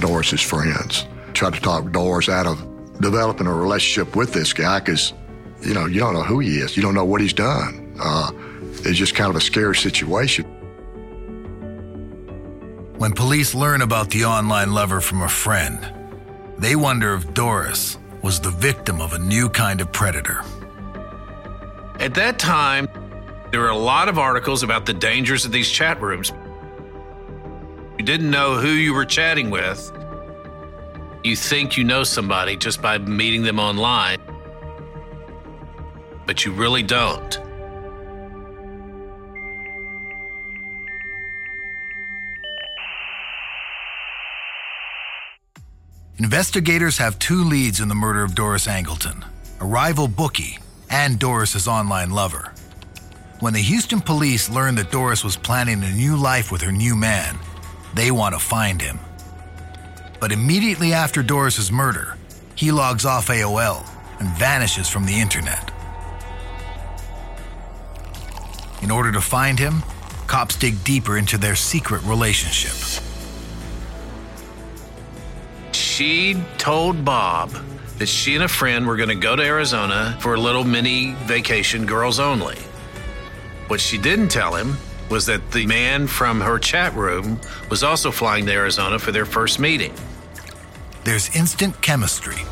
Doris's 0.00 0.42
friends 0.42 1.06
tried 1.32 1.54
to 1.54 1.60
talk 1.60 1.90
Doris 1.90 2.28
out 2.28 2.46
of 2.46 3.00
developing 3.00 3.46
a 3.46 3.54
relationship 3.54 4.14
with 4.14 4.32
this 4.32 4.52
guy 4.52 4.78
because, 4.78 5.12
you 5.62 5.74
know, 5.74 5.86
you 5.86 5.98
don't 5.98 6.14
know 6.14 6.22
who 6.22 6.38
he 6.40 6.58
is. 6.58 6.76
You 6.76 6.82
don't 6.82 6.94
know 6.94 7.04
what 7.04 7.20
he's 7.20 7.32
done. 7.32 7.96
Uh, 7.98 8.30
it's 8.84 8.98
just 8.98 9.14
kind 9.14 9.30
of 9.30 9.36
a 9.36 9.40
scary 9.40 9.76
situation. 9.76 10.44
When 12.98 13.12
police 13.12 13.54
learn 13.54 13.82
about 13.82 14.10
the 14.10 14.24
online 14.24 14.72
lover 14.72 15.00
from 15.00 15.22
a 15.22 15.28
friend, 15.28 15.86
they 16.58 16.76
wonder 16.76 17.14
if 17.14 17.34
Doris 17.34 17.98
was 18.24 18.40
the 18.40 18.50
victim 18.50 19.02
of 19.02 19.12
a 19.12 19.18
new 19.18 19.50
kind 19.50 19.82
of 19.82 19.92
predator. 19.92 20.40
At 22.00 22.14
that 22.14 22.38
time, 22.38 22.88
there 23.50 23.60
were 23.60 23.68
a 23.68 23.76
lot 23.76 24.08
of 24.08 24.18
articles 24.18 24.62
about 24.62 24.86
the 24.86 24.94
dangers 24.94 25.44
of 25.44 25.52
these 25.52 25.70
chat 25.70 26.00
rooms. 26.00 26.32
You 27.98 28.04
didn't 28.04 28.30
know 28.30 28.54
who 28.54 28.70
you 28.70 28.94
were 28.94 29.04
chatting 29.04 29.50
with. 29.50 29.92
You 31.22 31.36
think 31.36 31.76
you 31.76 31.84
know 31.84 32.02
somebody 32.02 32.56
just 32.56 32.80
by 32.80 32.96
meeting 32.96 33.42
them 33.42 33.58
online, 33.58 34.20
but 36.24 36.46
you 36.46 36.52
really 36.52 36.82
don't. 36.82 37.38
Investigators 46.18 46.98
have 46.98 47.18
two 47.18 47.42
leads 47.42 47.80
in 47.80 47.88
the 47.88 47.94
murder 47.94 48.22
of 48.22 48.36
Doris 48.36 48.68
Angleton 48.68 49.24
a 49.60 49.64
rival 49.64 50.06
bookie 50.06 50.58
and 50.88 51.18
Doris's 51.18 51.66
online 51.66 52.10
lover. 52.10 52.52
When 53.40 53.52
the 53.52 53.60
Houston 53.60 54.00
police 54.00 54.48
learn 54.48 54.76
that 54.76 54.92
Doris 54.92 55.24
was 55.24 55.36
planning 55.36 55.82
a 55.82 55.90
new 55.90 56.16
life 56.16 56.52
with 56.52 56.62
her 56.62 56.70
new 56.70 56.94
man, 56.94 57.36
they 57.94 58.12
want 58.12 58.34
to 58.34 58.38
find 58.38 58.80
him. 58.80 59.00
But 60.20 60.30
immediately 60.30 60.92
after 60.92 61.22
Doris's 61.22 61.72
murder, 61.72 62.16
he 62.54 62.70
logs 62.70 63.04
off 63.04 63.28
AOL 63.28 63.84
and 64.20 64.28
vanishes 64.36 64.88
from 64.88 65.06
the 65.06 65.20
internet. 65.20 65.72
In 68.82 68.90
order 68.90 69.10
to 69.10 69.20
find 69.20 69.58
him, 69.58 69.82
cops 70.28 70.54
dig 70.56 70.82
deeper 70.84 71.18
into 71.18 71.38
their 71.38 71.56
secret 71.56 72.02
relationship. 72.04 73.03
She 75.94 76.34
told 76.58 77.04
Bob 77.04 77.50
that 77.98 78.06
she 78.06 78.34
and 78.34 78.42
a 78.42 78.48
friend 78.48 78.84
were 78.84 78.96
going 78.96 79.10
to 79.10 79.14
go 79.14 79.36
to 79.36 79.42
Arizona 79.44 80.16
for 80.18 80.34
a 80.34 80.40
little 80.40 80.64
mini 80.64 81.12
vacation, 81.26 81.86
girls 81.86 82.18
only. 82.18 82.56
What 83.68 83.80
she 83.80 83.96
didn't 83.96 84.30
tell 84.30 84.56
him 84.56 84.76
was 85.08 85.26
that 85.26 85.52
the 85.52 85.64
man 85.66 86.08
from 86.08 86.40
her 86.40 86.58
chat 86.58 86.92
room 86.94 87.38
was 87.70 87.84
also 87.84 88.10
flying 88.10 88.44
to 88.46 88.52
Arizona 88.52 88.98
for 88.98 89.12
their 89.12 89.24
first 89.24 89.60
meeting. 89.60 89.94
There's 91.04 91.32
instant 91.36 91.80
chemistry. 91.80 92.42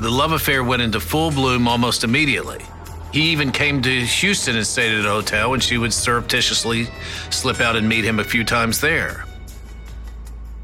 The 0.00 0.10
love 0.10 0.32
affair 0.32 0.62
went 0.62 0.82
into 0.82 1.00
full 1.00 1.30
bloom 1.30 1.66
almost 1.66 2.04
immediately. 2.04 2.62
He 3.10 3.22
even 3.30 3.52
came 3.52 3.80
to 3.80 4.04
Houston 4.04 4.56
and 4.56 4.66
stayed 4.66 4.92
at 4.98 5.06
a 5.06 5.08
hotel, 5.08 5.54
and 5.54 5.62
she 5.62 5.78
would 5.78 5.94
surreptitiously 5.94 6.90
slip 7.30 7.60
out 7.60 7.76
and 7.76 7.88
meet 7.88 8.04
him 8.04 8.18
a 8.18 8.24
few 8.24 8.44
times 8.44 8.82
there. 8.82 9.24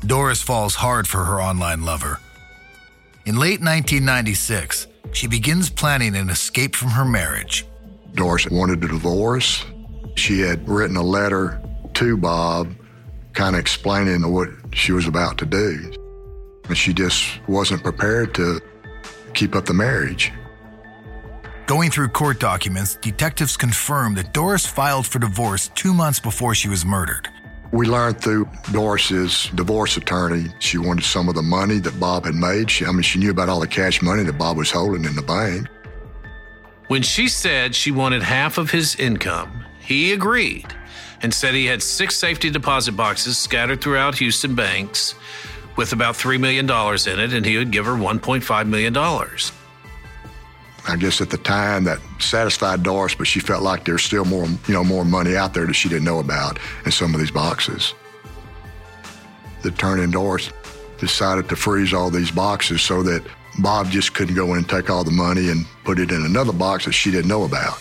Doris 0.05 0.43
falls 0.43 0.75
hard 0.75 1.09
for 1.09 1.25
her 1.25 1.41
online 1.41 1.83
lover. 1.85 2.21
In 3.25 3.37
late 3.37 3.61
1996, 3.61 4.87
she 5.13 5.27
begins 5.27 5.71
planning 5.71 6.15
an 6.15 6.31
escape 6.31 6.77
from 6.77 6.91
her 6.91 7.05
marriage. 7.05 7.67
Doris 8.15 8.47
wanted 8.51 8.85
a 8.85 8.89
divorce. 8.89 9.65
She 10.15 10.41
had 10.41 10.69
written 10.69 10.97
a 10.97 11.03
letter 11.03 11.61
to 11.95 12.17
Bob, 12.17 12.75
kind 13.33 13.57
of 13.57 13.61
explaining 13.61 14.31
what 14.33 14.49
she 14.73 14.93
was 14.93 15.07
about 15.07 15.39
to 15.39 15.47
do. 15.47 15.93
And 16.69 16.77
she 16.77 16.93
just 16.93 17.25
wasn't 17.49 17.83
prepared 17.83 18.35
to 18.35 18.61
keep 19.35 19.55
up 19.55 19.67
the 19.67 19.75
marriage. 19.75 20.33
Going 21.67 21.91
through 21.91 22.09
court 22.09 22.39
documents, 22.39 22.97
detectives 22.97 23.57
confirmed 23.57 24.17
that 24.19 24.33
Doris 24.33 24.67
filed 24.67 25.07
for 25.07 25.19
divorce 25.19 25.71
two 25.75 25.93
months 25.93 26.21
before 26.21 26.55
she 26.55 26.69
was 26.69 26.85
murdered. 26.85 27.29
We 27.73 27.87
learned 27.87 28.21
through 28.21 28.49
Doris's 28.73 29.51
divorce 29.55 29.97
attorney 29.97 30.47
she 30.61 30.79
wanted 30.79 31.05
some 31.05 31.29
of 31.29 31.35
the 31.35 31.43
money 31.43 31.79
that 31.81 31.99
Bob 31.99 32.25
had 32.25 32.35
made. 32.35 32.71
She, 32.71 32.87
I 32.87 32.93
mean, 32.93 33.03
she 33.03 33.19
knew 33.19 33.31
about 33.31 33.49
all 33.49 33.61
the 33.61 33.67
cash 33.67 34.03
money 34.03 34.23
that 34.23 34.39
Bob 34.39 34.57
was 34.57 34.71
holding 34.71 35.05
in 35.05 35.17
the 35.17 35.23
bank. 35.23 35.69
When 36.89 37.03
she 37.03 37.29
said 37.29 37.75
she 37.75 37.91
wanted 37.91 38.23
half 38.23 38.59
of 38.59 38.71
his 38.71 38.95
income, 38.97 39.65
he 39.81 40.13
agreed 40.13 40.67
and 41.23 41.35
said 41.35 41.55
he 41.55 41.67
had 41.67 41.83
six 41.83 42.17
safety 42.17 42.51
deposit 42.51 42.93
boxes 42.93 43.37
scattered 43.39 43.81
throughout 43.81 44.19
Houston 44.19 44.55
banks 44.55 45.15
with 45.77 45.93
about 45.93 46.15
$3 46.15 46.39
million 46.41 46.65
in 46.67 47.21
it, 47.21 47.37
and 47.37 47.45
he 47.45 47.59
would 47.59 47.71
give 47.71 47.87
her 47.87 47.93
$1.5 47.93 48.69
million. 48.69 48.95
I 50.88 50.96
guess 50.96 51.20
at 51.20 51.31
the 51.31 51.38
time 51.38 51.85
that 51.85 51.99
satisfied 52.20 52.83
Doris, 52.83 53.14
but 53.14 53.27
she 53.27 53.40
felt 53.40 53.62
like 53.62 53.85
there's 53.85 54.05
still 54.05 54.25
more, 54.25 54.46
you 54.46 54.75
know, 54.75 54.85
more 54.85 55.05
money 55.05 55.37
out 55.37 55.53
there 55.53 55.66
that 55.66 55.75
she 55.75 55.88
didn't 55.88 56.05
know 56.05 56.20
about 56.20 56.59
in 56.85 56.92
some 56.92 57.12
of 57.12 57.20
these 57.20 57.31
boxes. 57.31 57.94
The 59.62 59.70
attorney 59.70 60.11
Doris 60.11 60.53
decided 60.99 61.49
to 61.49 61.57
freeze 61.57 61.92
all 61.92 62.11
these 62.11 62.31
boxes 62.31 62.83
so 62.83 63.03
that 63.03 63.25
Bob 63.59 63.90
just 63.90 64.14
couldn't 64.14 64.35
go 64.35 64.53
in 64.53 64.59
and 64.59 64.68
take 64.68 64.90
all 64.90 65.03
the 65.03 65.11
money 65.11 65.49
and 65.49 65.66
put 65.85 65.99
it 65.99 66.11
in 66.11 66.25
another 66.25 66.53
box 66.53 66.85
that 66.85 66.92
she 66.92 67.11
didn't 67.11 67.29
know 67.29 67.44
about. 67.44 67.75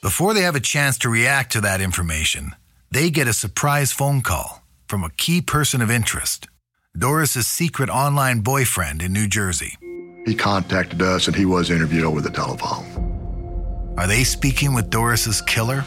Before 0.00 0.34
they 0.34 0.42
have 0.42 0.56
a 0.56 0.60
chance 0.60 0.98
to 0.98 1.08
react 1.08 1.52
to 1.52 1.60
that 1.62 1.80
information, 1.80 2.52
they 2.90 3.10
get 3.10 3.26
a 3.26 3.32
surprise 3.32 3.90
phone 3.92 4.22
call 4.22 4.62
from 4.86 5.02
a 5.02 5.10
key 5.10 5.40
person 5.40 5.82
of 5.82 5.90
interest 5.90 6.48
Doris's 6.96 7.48
secret 7.48 7.90
online 7.90 8.40
boyfriend 8.40 9.02
in 9.02 9.12
New 9.12 9.26
Jersey. 9.26 9.76
He 10.24 10.34
contacted 10.34 11.02
us 11.02 11.26
and 11.26 11.36
he 11.36 11.44
was 11.44 11.70
interviewed 11.70 12.04
over 12.04 12.20
the 12.20 12.30
telephone. 12.30 13.94
Are 13.98 14.06
they 14.06 14.24
speaking 14.24 14.74
with 14.74 14.90
Doris's 14.90 15.40
killer? 15.42 15.84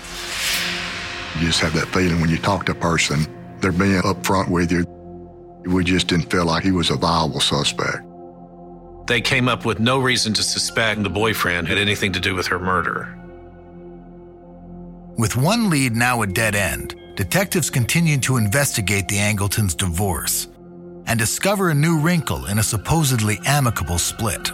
You 1.39 1.47
just 1.47 1.59
have 1.59 1.73
that 1.73 1.87
feeling 1.87 2.21
when 2.21 2.29
you 2.29 2.37
talk 2.37 2.65
to 2.67 2.71
a 2.71 2.75
person, 2.75 3.25
they're 3.59 3.71
being 3.71 4.01
upfront 4.01 4.49
with 4.49 4.71
you. 4.71 4.85
We 5.65 5.83
just 5.83 6.07
didn't 6.07 6.31
feel 6.31 6.45
like 6.45 6.63
he 6.63 6.71
was 6.71 6.89
a 6.89 6.95
viable 6.95 7.39
suspect. 7.39 8.03
They 9.07 9.21
came 9.21 9.47
up 9.47 9.65
with 9.65 9.79
no 9.79 9.99
reason 9.99 10.33
to 10.33 10.43
suspect 10.43 11.03
the 11.03 11.09
boyfriend 11.09 11.67
had 11.67 11.77
anything 11.77 12.11
to 12.13 12.19
do 12.19 12.35
with 12.35 12.47
her 12.47 12.59
murder. 12.59 13.13
With 15.17 15.35
one 15.35 15.69
lead 15.69 15.95
now 15.95 16.21
a 16.21 16.27
dead 16.27 16.55
end, 16.55 16.95
detectives 17.15 17.69
continued 17.69 18.21
to 18.23 18.37
investigate 18.37 19.07
the 19.07 19.17
Angletons' 19.17 19.73
divorce 19.73 20.47
and 21.07 21.17
discover 21.17 21.69
a 21.69 21.75
new 21.75 21.99
wrinkle 21.99 22.45
in 22.45 22.59
a 22.59 22.63
supposedly 22.63 23.39
amicable 23.45 23.97
split. 23.97 24.51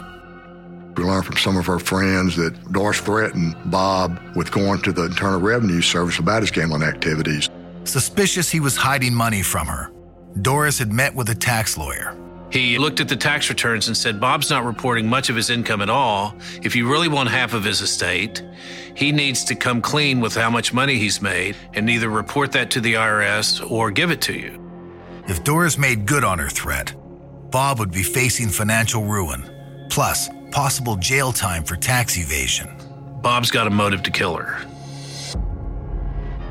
We 0.96 1.02
learned 1.02 1.26
from 1.26 1.36
some 1.36 1.56
of 1.56 1.68
our 1.68 1.80
friends 1.80 2.36
that 2.36 2.72
Doris 2.72 3.00
threatened 3.00 3.56
Bob 3.66 4.20
with 4.36 4.52
going 4.52 4.80
to 4.82 4.92
the 4.92 5.06
Internal 5.06 5.40
Revenue 5.40 5.82
Service 5.82 6.18
about 6.20 6.42
his 6.42 6.52
gambling 6.52 6.84
activities. 6.84 7.50
Suspicious 7.82 8.48
he 8.48 8.60
was 8.60 8.76
hiding 8.76 9.12
money 9.12 9.42
from 9.42 9.66
her, 9.66 9.90
Doris 10.40 10.78
had 10.78 10.92
met 10.92 11.14
with 11.14 11.28
a 11.28 11.34
tax 11.34 11.76
lawyer. 11.76 12.16
He 12.50 12.78
looked 12.78 13.00
at 13.00 13.08
the 13.08 13.16
tax 13.16 13.48
returns 13.48 13.88
and 13.88 13.96
said, 13.96 14.20
Bob's 14.20 14.48
not 14.48 14.64
reporting 14.64 15.08
much 15.08 15.28
of 15.28 15.34
his 15.34 15.50
income 15.50 15.82
at 15.82 15.90
all. 15.90 16.36
If 16.62 16.76
you 16.76 16.88
really 16.88 17.08
want 17.08 17.28
half 17.28 17.52
of 17.52 17.64
his 17.64 17.80
estate, 17.80 18.44
he 18.94 19.10
needs 19.10 19.42
to 19.44 19.56
come 19.56 19.82
clean 19.82 20.20
with 20.20 20.36
how 20.36 20.50
much 20.50 20.72
money 20.72 20.96
he's 20.96 21.20
made 21.20 21.56
and 21.74 21.90
either 21.90 22.08
report 22.08 22.52
that 22.52 22.70
to 22.70 22.80
the 22.80 22.94
IRS 22.94 23.68
or 23.68 23.90
give 23.90 24.12
it 24.12 24.20
to 24.22 24.34
you. 24.34 24.63
If 25.26 25.42
Doris 25.42 25.78
made 25.78 26.04
good 26.06 26.22
on 26.22 26.38
her 26.38 26.50
threat, 26.50 26.92
Bob 27.50 27.78
would 27.78 27.90
be 27.90 28.02
facing 28.02 28.50
financial 28.50 29.04
ruin, 29.04 29.42
plus 29.88 30.28
possible 30.50 30.96
jail 30.96 31.32
time 31.32 31.64
for 31.64 31.76
tax 31.76 32.18
evasion. 32.18 32.68
Bob's 33.22 33.50
got 33.50 33.66
a 33.66 33.70
motive 33.70 34.02
to 34.02 34.10
kill 34.10 34.36
her. 34.36 34.58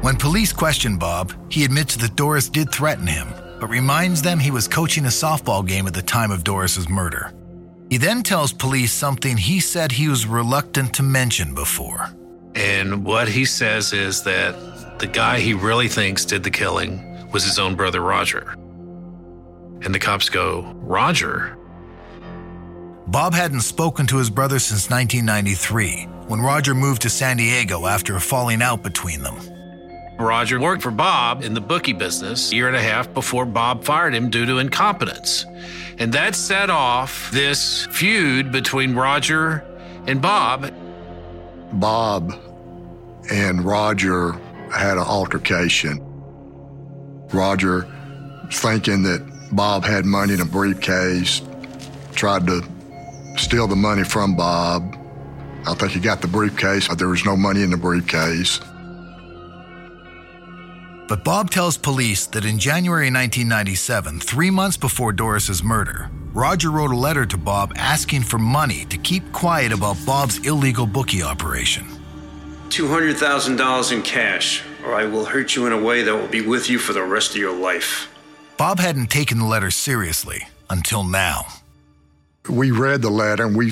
When 0.02 0.18
police 0.18 0.52
question 0.52 0.98
Bob, 0.98 1.34
he 1.52 1.64
admits 1.64 1.96
that 1.98 2.16
Doris 2.16 2.50
did 2.50 2.72
threaten 2.72 3.06
him, 3.06 3.28
but 3.60 3.68
reminds 3.68 4.24
them 4.24 4.40
he 4.40 4.50
was 4.50 4.68
coaching 4.68 5.06
a 5.06 5.10
softball 5.10 5.66
game 5.66 5.86
at 5.86 5.94
the 5.94 6.02
time 6.02 6.32
of 6.32 6.44
Doris's 6.44 6.90
murder. 6.90 7.32
He 7.92 7.98
then 7.98 8.24
tells 8.24 8.52
police 8.52 8.92
something 8.92 9.38
he 9.38 9.60
said 9.60 9.92
he 9.92 10.08
was 10.08 10.26
reluctant 10.26 10.96
to 10.96 11.04
mention 11.04 11.54
before. 11.54 12.10
And 12.56 13.06
what 13.06 13.28
he 13.28 13.46
says 13.46 13.94
is 13.94 14.24
that 14.24 14.98
the 14.98 15.08
guy 15.08 15.40
he 15.40 15.54
really 15.54 15.88
thinks 15.88 16.26
did 16.26 16.44
the 16.44 16.50
killing 16.50 17.30
was 17.32 17.44
his 17.44 17.60
own 17.60 17.76
brother 17.76 18.02
Roger. 18.02 18.56
And 19.84 19.94
the 19.94 20.00
cops 20.00 20.30
go, 20.30 20.74
Roger? 20.82 21.58
Bob 23.08 23.34
hadn't 23.34 23.62
spoken 23.62 24.08
to 24.08 24.18
his 24.18 24.30
brother 24.30 24.60
since 24.60 24.90
1993, 24.90 26.08
when 26.28 26.40
Roger 26.40 26.74
moved 26.74 27.02
to 27.02 27.10
San 27.10 27.38
Diego 27.38 27.86
after 27.86 28.16
a 28.16 28.22
falling 28.22 28.62
out 28.62 28.82
between 28.82 29.22
them. 29.22 29.36
Roger 30.18 30.60
worked 30.60 30.82
for 30.82 30.92
Bob 30.92 31.44
in 31.44 31.54
the 31.54 31.62
bookie 31.62 31.94
business 31.94 32.52
a 32.52 32.56
year 32.56 32.68
and 32.68 32.78
a 32.78 32.82
half 32.82 33.14
before 33.14 33.46
Bob 33.46 33.84
fired 33.84 34.14
him 34.14 34.30
due 34.30 34.46
to 34.46 34.60
incompetence. 34.60 35.46
And 35.98 36.14
that 36.14 36.36
set 36.36 36.70
off 36.70 37.30
this 37.32 37.86
feud 37.88 38.52
between 38.52 38.96
Roger 38.96 39.66
and 40.08 40.22
Bob. 40.22 40.74
Bob 41.74 42.34
and 43.32 43.64
Roger 43.64 44.34
had 44.72 44.94
an 44.94 45.04
altercation. 45.04 46.00
Roger, 47.34 47.88
thinking 48.52 49.04
that 49.04 49.33
Bob 49.56 49.86
had 49.86 50.06
money 50.06 50.34
in 50.34 50.42
a 50.42 50.46
briefcase, 50.46 51.42
tried 52.14 52.48
to 52.48 52.64
steal 53.38 53.68
the 53.68 53.76
money 53.76 54.04
from 54.04 54.36
Bob. 54.36 54.98
I 55.68 55.76
think 55.76 55.92
he 55.92 56.00
got 56.00 56.22
the 56.22 56.28
briefcase, 56.28 56.88
but 56.88 56.98
there 56.98 57.08
was 57.08 57.24
no 57.24 57.38
money 57.38 57.62
in 57.62 57.70
the 57.70 57.78
briefcase. 57.78 58.60
But 61.08 61.24
Bob 61.24 61.52
tells 61.52 61.78
police 61.78 62.26
that 62.28 62.46
in 62.46 62.58
January 62.58 63.12
1997, 63.12 64.20
three 64.20 64.50
months 64.50 64.78
before 64.78 65.12
Doris's 65.12 65.64
murder, 65.64 66.10
Roger 66.34 66.72
wrote 66.72 66.92
a 66.92 66.98
letter 66.98 67.26
to 67.26 67.38
Bob 67.38 67.74
asking 67.76 68.24
for 68.24 68.40
money 68.40 68.86
to 68.86 68.98
keep 68.98 69.32
quiet 69.32 69.72
about 69.72 69.98
Bob's 70.06 70.40
illegal 70.40 70.88
bookie 70.88 71.22
operation. 71.22 71.86
$200,000 72.70 73.92
in 73.92 74.02
cash, 74.02 74.64
or 74.84 74.96
I 74.96 75.06
will 75.06 75.26
hurt 75.26 75.56
you 75.56 75.68
in 75.68 75.74
a 75.74 75.80
way 75.80 76.02
that 76.02 76.16
will 76.16 76.28
be 76.28 76.42
with 76.42 76.70
you 76.70 76.80
for 76.80 76.94
the 76.94 77.04
rest 77.04 77.32
of 77.32 77.38
your 77.38 77.56
life. 77.56 78.13
Bob 78.58 78.80
hadn't 78.80 79.08
taken 79.08 79.40
the 79.40 79.46
letter 79.46 79.72
seriously 79.72 80.48
until 80.70 81.04
now. 81.04 81.48
We 82.50 82.72
read 82.72 83.02
the 83.02 83.10
letter 83.10 83.46
and 83.46 83.56
we, 83.56 83.72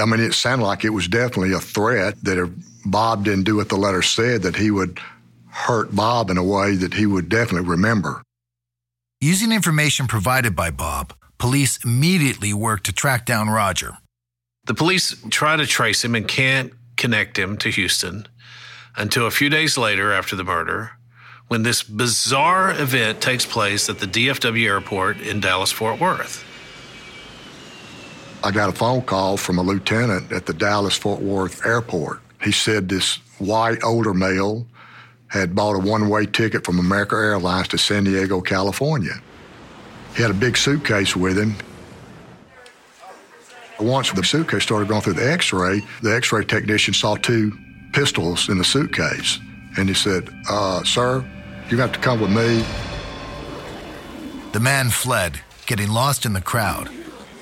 I 0.00 0.04
mean, 0.04 0.20
it 0.20 0.34
sounded 0.34 0.64
like 0.64 0.84
it 0.84 0.90
was 0.90 1.08
definitely 1.08 1.52
a 1.52 1.60
threat 1.60 2.22
that 2.24 2.38
if 2.38 2.50
Bob 2.84 3.24
didn't 3.24 3.44
do 3.44 3.56
what 3.56 3.68
the 3.68 3.76
letter 3.76 4.02
said, 4.02 4.42
that 4.42 4.56
he 4.56 4.70
would 4.70 5.00
hurt 5.50 5.94
Bob 5.94 6.30
in 6.30 6.38
a 6.38 6.44
way 6.44 6.76
that 6.76 6.94
he 6.94 7.06
would 7.06 7.28
definitely 7.28 7.68
remember. 7.68 8.22
Using 9.20 9.52
information 9.52 10.06
provided 10.06 10.56
by 10.56 10.70
Bob, 10.70 11.14
police 11.38 11.78
immediately 11.84 12.52
worked 12.52 12.86
to 12.86 12.92
track 12.92 13.26
down 13.26 13.48
Roger. 13.48 13.98
The 14.64 14.74
police 14.74 15.16
try 15.30 15.56
to 15.56 15.66
trace 15.66 16.04
him 16.04 16.14
and 16.14 16.26
can't 16.26 16.72
connect 16.96 17.38
him 17.38 17.56
to 17.58 17.70
Houston 17.70 18.26
until 18.96 19.26
a 19.26 19.30
few 19.30 19.48
days 19.48 19.76
later 19.76 20.12
after 20.12 20.36
the 20.36 20.44
murder 20.44 20.92
when 21.48 21.62
this 21.62 21.82
bizarre 21.82 22.70
event 22.70 23.20
takes 23.20 23.44
place 23.44 23.88
at 23.88 23.98
the 23.98 24.06
DFW 24.06 24.66
airport 24.66 25.20
in 25.20 25.40
Dallas 25.40 25.70
Fort 25.70 26.00
Worth. 26.00 26.44
I 28.44 28.50
got 28.50 28.68
a 28.68 28.72
phone 28.72 29.02
call 29.02 29.36
from 29.36 29.58
a 29.58 29.62
lieutenant 29.62 30.32
at 30.32 30.46
the 30.46 30.52
Dallas 30.52 30.96
Fort 30.96 31.20
Worth 31.20 31.64
airport. 31.64 32.20
He 32.42 32.50
said 32.50 32.88
this 32.88 33.16
white 33.38 33.84
older 33.84 34.14
male 34.14 34.66
had 35.28 35.54
bought 35.54 35.74
a 35.74 35.78
one 35.78 36.08
way 36.08 36.26
ticket 36.26 36.64
from 36.64 36.78
American 36.78 37.18
Airlines 37.18 37.68
to 37.68 37.78
San 37.78 38.04
Diego, 38.04 38.40
California. 38.40 39.14
He 40.16 40.22
had 40.22 40.30
a 40.30 40.34
big 40.34 40.56
suitcase 40.56 41.16
with 41.16 41.38
him. 41.38 41.54
Once 43.80 44.12
the 44.12 44.22
suitcase 44.22 44.62
started 44.62 44.88
going 44.88 45.00
through 45.00 45.14
the 45.14 45.32
x 45.32 45.52
ray, 45.52 45.80
the 46.02 46.14
x 46.14 46.32
ray 46.32 46.44
technician 46.44 46.94
saw 46.94 47.16
two 47.16 47.52
pistols 47.92 48.48
in 48.48 48.58
the 48.58 48.64
suitcase. 48.64 49.38
And 49.76 49.88
he 49.88 49.94
said, 49.94 50.28
uh, 50.48 50.84
Sir, 50.84 51.24
you 51.70 51.78
have 51.78 51.92
to 51.92 51.98
come 51.98 52.20
with 52.20 52.30
me. 52.30 52.64
The 54.52 54.60
man 54.60 54.90
fled, 54.90 55.40
getting 55.66 55.90
lost 55.90 56.26
in 56.26 56.34
the 56.34 56.40
crowd, 56.40 56.90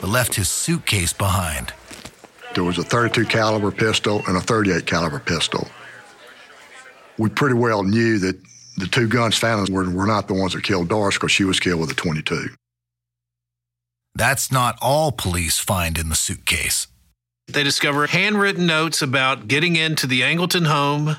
but 0.01 0.11
left 0.11 0.35
his 0.35 0.49
suitcase 0.49 1.12
behind. 1.12 1.73
There 2.55 2.64
was 2.64 2.79
a 2.79 2.83
32 2.83 3.27
caliber 3.27 3.71
pistol 3.71 4.23
and 4.27 4.37
a 4.37 4.40
38 4.40 4.87
caliber 4.87 5.19
pistol. 5.19 5.69
We 7.19 7.29
pretty 7.29 7.57
well 7.57 7.83
knew 7.83 8.19
that 8.19 8.40
the 8.77 8.87
two 8.87 9.09
guns 9.09 9.37
found 9.37 9.69
were, 9.69 9.88
were 9.90 10.07
not 10.07 10.29
the 10.29 10.35
ones 10.35 10.55
that 10.55 10.62
killed 10.62 10.88
Doris 10.88 11.16
because 11.16 11.33
she 11.33 11.45
was 11.45 11.61
killed 11.61 11.81
with 11.81 11.90
a 11.90 11.95
22. 11.95 12.49
That's 14.14 14.51
not 14.51 14.79
all 14.81 15.12
police 15.12 15.59
find 15.59 15.99
in 15.99 16.09
the 16.09 16.14
suitcase. 16.14 16.87
They 17.47 17.62
discover 17.62 18.07
handwritten 18.07 18.66
notes 18.66 19.03
about 19.03 19.49
getting 19.49 19.77
into 19.77 20.07
the 20.07 20.21
Angleton 20.21 20.66
home, 20.66 21.16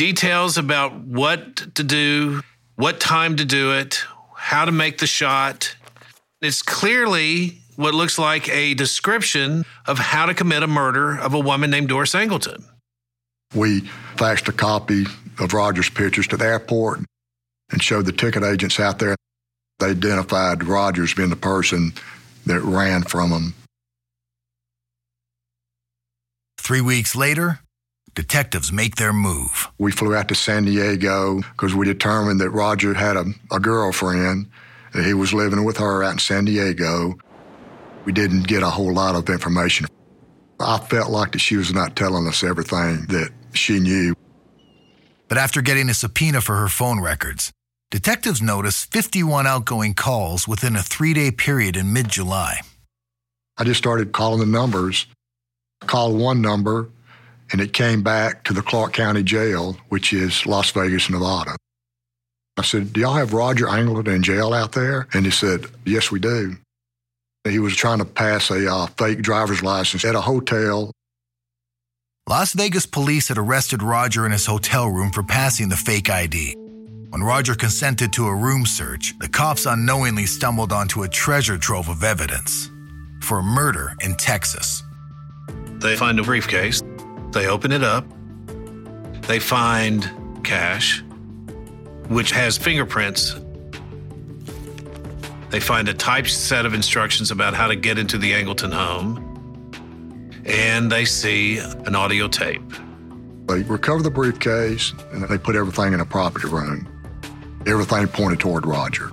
details 0.00 0.56
about 0.56 0.94
what 0.94 1.74
to 1.74 1.84
do, 1.84 2.40
what 2.76 3.00
time 3.00 3.36
to 3.36 3.44
do 3.44 3.74
it, 3.74 4.02
how 4.34 4.64
to 4.64 4.72
make 4.72 4.96
the 4.96 5.06
shot. 5.06 5.76
It's 6.40 6.62
clearly 6.62 7.58
what 7.76 7.92
looks 7.92 8.18
like 8.18 8.48
a 8.48 8.72
description 8.72 9.66
of 9.86 9.98
how 9.98 10.24
to 10.24 10.32
commit 10.32 10.62
a 10.62 10.66
murder 10.66 11.18
of 11.18 11.34
a 11.34 11.38
woman 11.38 11.70
named 11.70 11.90
Doris 11.90 12.14
Angleton. 12.14 12.64
We 13.54 13.82
faxed 14.16 14.48
a 14.48 14.52
copy 14.52 15.04
of 15.38 15.52
Roger's 15.52 15.90
pictures 15.90 16.26
to 16.28 16.38
the 16.38 16.46
airport 16.46 17.00
and 17.70 17.82
showed 17.82 18.06
the 18.06 18.12
ticket 18.12 18.42
agents 18.42 18.80
out 18.80 19.00
there. 19.00 19.16
They 19.80 19.90
identified 19.90 20.64
Rogers 20.64 21.12
being 21.12 21.28
the 21.28 21.36
person 21.36 21.92
that 22.46 22.62
ran 22.62 23.02
from 23.02 23.28
them. 23.28 23.54
Three 26.56 26.80
weeks 26.80 27.14
later, 27.14 27.60
detectives 28.14 28.72
make 28.72 28.96
their 28.96 29.12
move. 29.12 29.68
We 29.78 29.92
flew 29.92 30.14
out 30.14 30.28
to 30.28 30.34
San 30.34 30.64
Diego 30.64 31.40
because 31.52 31.74
we 31.74 31.86
determined 31.86 32.40
that 32.40 32.50
Roger 32.50 32.94
had 32.94 33.16
a, 33.16 33.24
a 33.50 33.60
girlfriend, 33.60 34.50
that 34.92 35.04
he 35.04 35.14
was 35.14 35.32
living 35.32 35.64
with 35.64 35.76
her 35.78 36.02
out 36.02 36.12
in 36.12 36.18
San 36.18 36.44
Diego. 36.44 37.18
We 38.04 38.12
didn't 38.12 38.46
get 38.46 38.62
a 38.62 38.70
whole 38.70 38.92
lot 38.92 39.14
of 39.14 39.28
information. 39.28 39.86
I 40.58 40.78
felt 40.78 41.10
like 41.10 41.32
that 41.32 41.40
she 41.40 41.56
was 41.56 41.72
not 41.72 41.96
telling 41.96 42.26
us 42.26 42.42
everything 42.42 43.06
that 43.08 43.30
she 43.52 43.80
knew. 43.80 44.14
But 45.28 45.38
after 45.38 45.62
getting 45.62 45.88
a 45.88 45.94
subpoena 45.94 46.40
for 46.40 46.56
her 46.56 46.68
phone 46.68 47.00
records, 47.00 47.52
detectives 47.90 48.42
noticed 48.42 48.90
51 48.92 49.46
outgoing 49.46 49.94
calls 49.94 50.46
within 50.48 50.76
a 50.76 50.82
three 50.82 51.14
day 51.14 51.30
period 51.30 51.76
in 51.76 51.92
mid 51.92 52.08
July. 52.08 52.60
I 53.56 53.64
just 53.64 53.78
started 53.78 54.12
calling 54.12 54.40
the 54.40 54.46
numbers. 54.46 55.06
called 55.86 56.18
one 56.18 56.40
number, 56.40 56.90
and 57.52 57.60
it 57.60 57.72
came 57.72 58.02
back 58.02 58.44
to 58.44 58.52
the 58.52 58.62
Clark 58.62 58.92
County 58.92 59.22
Jail, 59.22 59.76
which 59.88 60.12
is 60.12 60.46
Las 60.46 60.70
Vegas, 60.70 61.10
Nevada. 61.10 61.56
I 62.56 62.62
said, 62.62 62.92
Do 62.92 63.00
y'all 63.00 63.14
have 63.14 63.32
Roger 63.32 63.66
Angleton 63.66 64.16
in 64.16 64.22
jail 64.22 64.52
out 64.52 64.72
there? 64.72 65.08
And 65.12 65.24
he 65.24 65.30
said, 65.30 65.66
Yes, 65.84 66.10
we 66.10 66.20
do. 66.20 66.56
He 67.48 67.58
was 67.58 67.74
trying 67.74 67.98
to 67.98 68.04
pass 68.04 68.50
a 68.50 68.70
uh, 68.70 68.86
fake 68.98 69.22
driver's 69.22 69.62
license 69.62 70.04
at 70.04 70.14
a 70.14 70.20
hotel. 70.20 70.92
Las 72.28 72.52
Vegas 72.52 72.86
police 72.86 73.28
had 73.28 73.38
arrested 73.38 73.82
Roger 73.82 74.26
in 74.26 74.32
his 74.32 74.46
hotel 74.46 74.88
room 74.88 75.10
for 75.10 75.22
passing 75.22 75.68
the 75.68 75.76
fake 75.76 76.10
ID. 76.10 76.54
When 77.08 77.22
Roger 77.22 77.54
consented 77.54 78.12
to 78.12 78.26
a 78.26 78.34
room 78.34 78.66
search, 78.66 79.18
the 79.18 79.28
cops 79.28 79.66
unknowingly 79.66 80.26
stumbled 80.26 80.70
onto 80.72 81.02
a 81.02 81.08
treasure 81.08 81.58
trove 81.58 81.88
of 81.88 82.04
evidence 82.04 82.70
for 83.22 83.38
a 83.38 83.42
murder 83.42 83.94
in 84.00 84.14
Texas. 84.16 84.82
They 85.80 85.96
find 85.96 86.20
a 86.20 86.22
briefcase, 86.22 86.82
they 87.32 87.46
open 87.46 87.72
it 87.72 87.82
up, 87.82 88.04
they 89.22 89.38
find 89.38 90.10
cash, 90.44 91.02
which 92.08 92.30
has 92.32 92.58
fingerprints. 92.58 93.36
They 95.50 95.60
find 95.60 95.88
a 95.88 95.94
typed 95.94 96.30
set 96.30 96.66
of 96.66 96.74
instructions 96.74 97.30
about 97.30 97.54
how 97.54 97.66
to 97.68 97.76
get 97.76 97.98
into 97.98 98.18
the 98.18 98.32
Angleton 98.32 98.72
home, 98.72 100.40
and 100.44 100.90
they 100.90 101.04
see 101.04 101.58
an 101.58 101.94
audio 101.94 102.28
tape. 102.28 102.62
They 103.46 103.62
recover 103.62 104.02
the 104.02 104.10
briefcase 104.10 104.92
and 105.12 105.24
they 105.24 105.36
put 105.36 105.56
everything 105.56 105.92
in 105.92 106.00
a 106.00 106.06
property 106.06 106.46
room. 106.46 106.88
Everything 107.66 108.06
pointed 108.06 108.38
toward 108.38 108.64
Roger. 108.64 109.10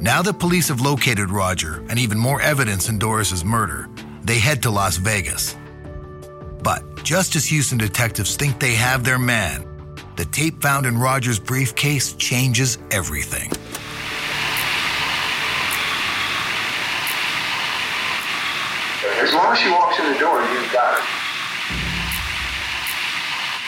Now 0.00 0.22
that 0.22 0.38
police 0.38 0.68
have 0.68 0.80
located 0.80 1.30
Roger 1.30 1.84
and 1.88 1.98
even 1.98 2.18
more 2.18 2.40
evidence 2.40 2.88
in 2.88 2.98
Doris's 2.98 3.44
murder, 3.44 3.88
they 4.22 4.38
head 4.38 4.62
to 4.64 4.70
Las 4.70 4.96
Vegas. 4.96 5.56
But 6.64 7.04
just 7.04 7.36
as 7.36 7.44
Houston 7.44 7.76
detectives 7.76 8.36
think 8.36 8.58
they 8.58 8.74
have 8.74 9.04
their 9.04 9.18
man, 9.18 9.66
the 10.16 10.24
tape 10.24 10.62
found 10.62 10.86
in 10.86 10.96
Roger's 10.96 11.38
briefcase 11.38 12.14
changes 12.14 12.78
everything. 12.90 13.50
As 19.20 19.34
long 19.34 19.52
as 19.52 19.58
she 19.58 19.70
walks 19.70 19.98
in 19.98 20.10
the 20.10 20.18
door, 20.18 20.40
you've 20.40 20.72
got 20.72 20.98
her. 20.98 21.06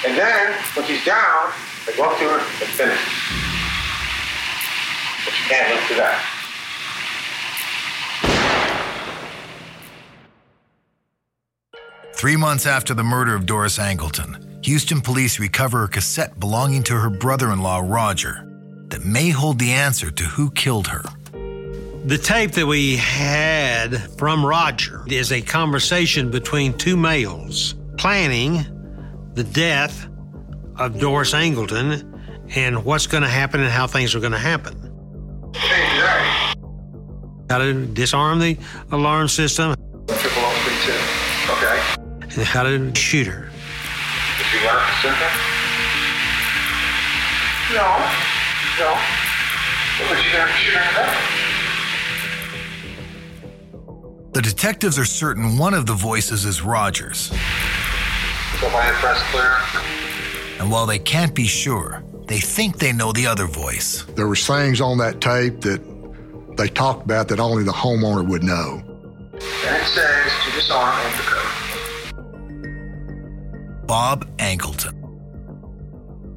And 0.08 0.16
then, 0.16 0.54
when 0.74 0.86
she's 0.86 1.04
down, 1.04 1.52
they 1.84 1.94
go 1.96 2.04
up 2.04 2.18
to 2.18 2.24
her 2.24 2.38
and 2.38 2.70
finish. 2.72 3.00
But 5.24 5.34
you 5.34 5.44
can't 5.50 5.74
look 5.74 5.88
to 5.88 5.94
that. 5.96 6.35
Three 12.16 12.36
months 12.36 12.64
after 12.64 12.94
the 12.94 13.04
murder 13.04 13.34
of 13.34 13.44
Doris 13.44 13.76
Angleton, 13.76 14.64
Houston 14.64 15.02
police 15.02 15.38
recover 15.38 15.84
a 15.84 15.88
cassette 15.88 16.40
belonging 16.40 16.82
to 16.84 16.94
her 16.94 17.10
brother 17.10 17.52
in 17.52 17.60
law, 17.60 17.82
Roger, 17.84 18.42
that 18.88 19.04
may 19.04 19.28
hold 19.28 19.58
the 19.58 19.72
answer 19.72 20.10
to 20.10 20.24
who 20.24 20.50
killed 20.52 20.86
her. 20.86 21.02
The 22.06 22.16
tape 22.16 22.52
that 22.52 22.66
we 22.66 22.96
had 22.96 23.98
from 24.16 24.46
Roger 24.46 25.04
is 25.08 25.30
a 25.30 25.42
conversation 25.42 26.30
between 26.30 26.72
two 26.78 26.96
males 26.96 27.74
planning 27.98 28.64
the 29.34 29.44
death 29.44 30.08
of 30.76 30.98
Doris 30.98 31.34
Angleton 31.34 32.18
and 32.56 32.82
what's 32.82 33.06
going 33.06 33.24
to 33.24 33.28
happen 33.28 33.60
and 33.60 33.70
how 33.70 33.86
things 33.86 34.14
are 34.14 34.20
going 34.20 34.32
to 34.32 34.38
happen. 34.38 34.74
How 37.50 37.58
to 37.58 37.84
disarm 37.84 38.38
the 38.38 38.56
alarm 38.90 39.28
system. 39.28 39.75
How 42.44 42.62
to 42.62 42.94
shoot 42.94 43.26
her. 43.26 43.48
Did 44.38 44.52
you 44.52 44.66
want 44.66 44.80
to? 45.02 45.08
No. 47.74 47.86
No. 48.78 48.92
Well, 49.98 50.08
but 50.10 50.24
you 50.24 50.30
have 50.30 50.48
to 50.48 50.54
shoot 50.54 50.74
her 50.74 51.02
in 51.02 51.46
the 54.36 54.42
detectives 54.42 54.98
are 54.98 55.06
certain 55.06 55.56
one 55.56 55.72
of 55.72 55.86
the 55.86 55.94
voices 55.94 56.44
is 56.44 56.60
Roger's. 56.60 57.28
So 57.28 58.66
if 58.66 58.74
I 58.74 58.90
press 59.00 59.18
clear. 59.30 59.56
And 60.60 60.70
while 60.70 60.84
they 60.84 60.98
can't 60.98 61.34
be 61.34 61.46
sure, 61.46 62.04
they 62.26 62.40
think 62.40 62.76
they 62.78 62.92
know 62.92 63.12
the 63.12 63.26
other 63.26 63.46
voice. 63.46 64.02
There 64.14 64.28
were 64.28 64.36
things 64.36 64.82
on 64.82 64.98
that 64.98 65.22
tape 65.22 65.62
that 65.62 65.80
they 66.58 66.68
talked 66.68 67.06
about 67.06 67.28
that 67.28 67.40
only 67.40 67.64
the 67.64 67.72
homeowner 67.72 68.28
would 68.28 68.42
know. 68.42 68.82
And 69.32 69.76
it 69.76 69.86
says 69.86 70.32
to 70.44 70.50
disarm 70.52 70.94
and 70.94 71.14
to 71.14 71.22
code. 71.22 71.35
Bob 73.86 74.26
Angleton. 74.38 74.94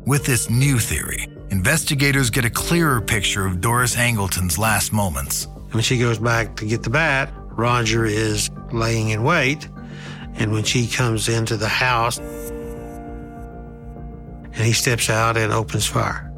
With 0.05 0.23
this 0.23 0.51
new 0.51 0.77
theory, 0.77 1.27
investigators 1.49 2.29
get 2.29 2.45
a 2.45 2.49
clearer 2.49 3.01
picture 3.01 3.45
of 3.47 3.59
Doris 3.59 3.95
Angleton's 3.95 4.59
last 4.59 4.93
moments. 4.93 5.47
When 5.71 5.81
she 5.81 5.97
goes 5.97 6.19
back 6.19 6.55
to 6.57 6.65
get 6.65 6.83
the 6.83 6.91
bat, 6.91 7.33
Roger 7.35 8.05
is 8.05 8.51
laying 8.71 9.09
in 9.09 9.23
wait. 9.23 9.67
And 10.35 10.51
when 10.51 10.63
she 10.63 10.85
comes 10.87 11.27
into 11.27 11.57
the 11.57 11.67
house, 11.67 12.19
and 12.19 12.27
he 14.55 14.73
steps 14.73 15.09
out 15.09 15.35
and 15.35 15.51
opens 15.51 15.87
fire. 15.87 16.31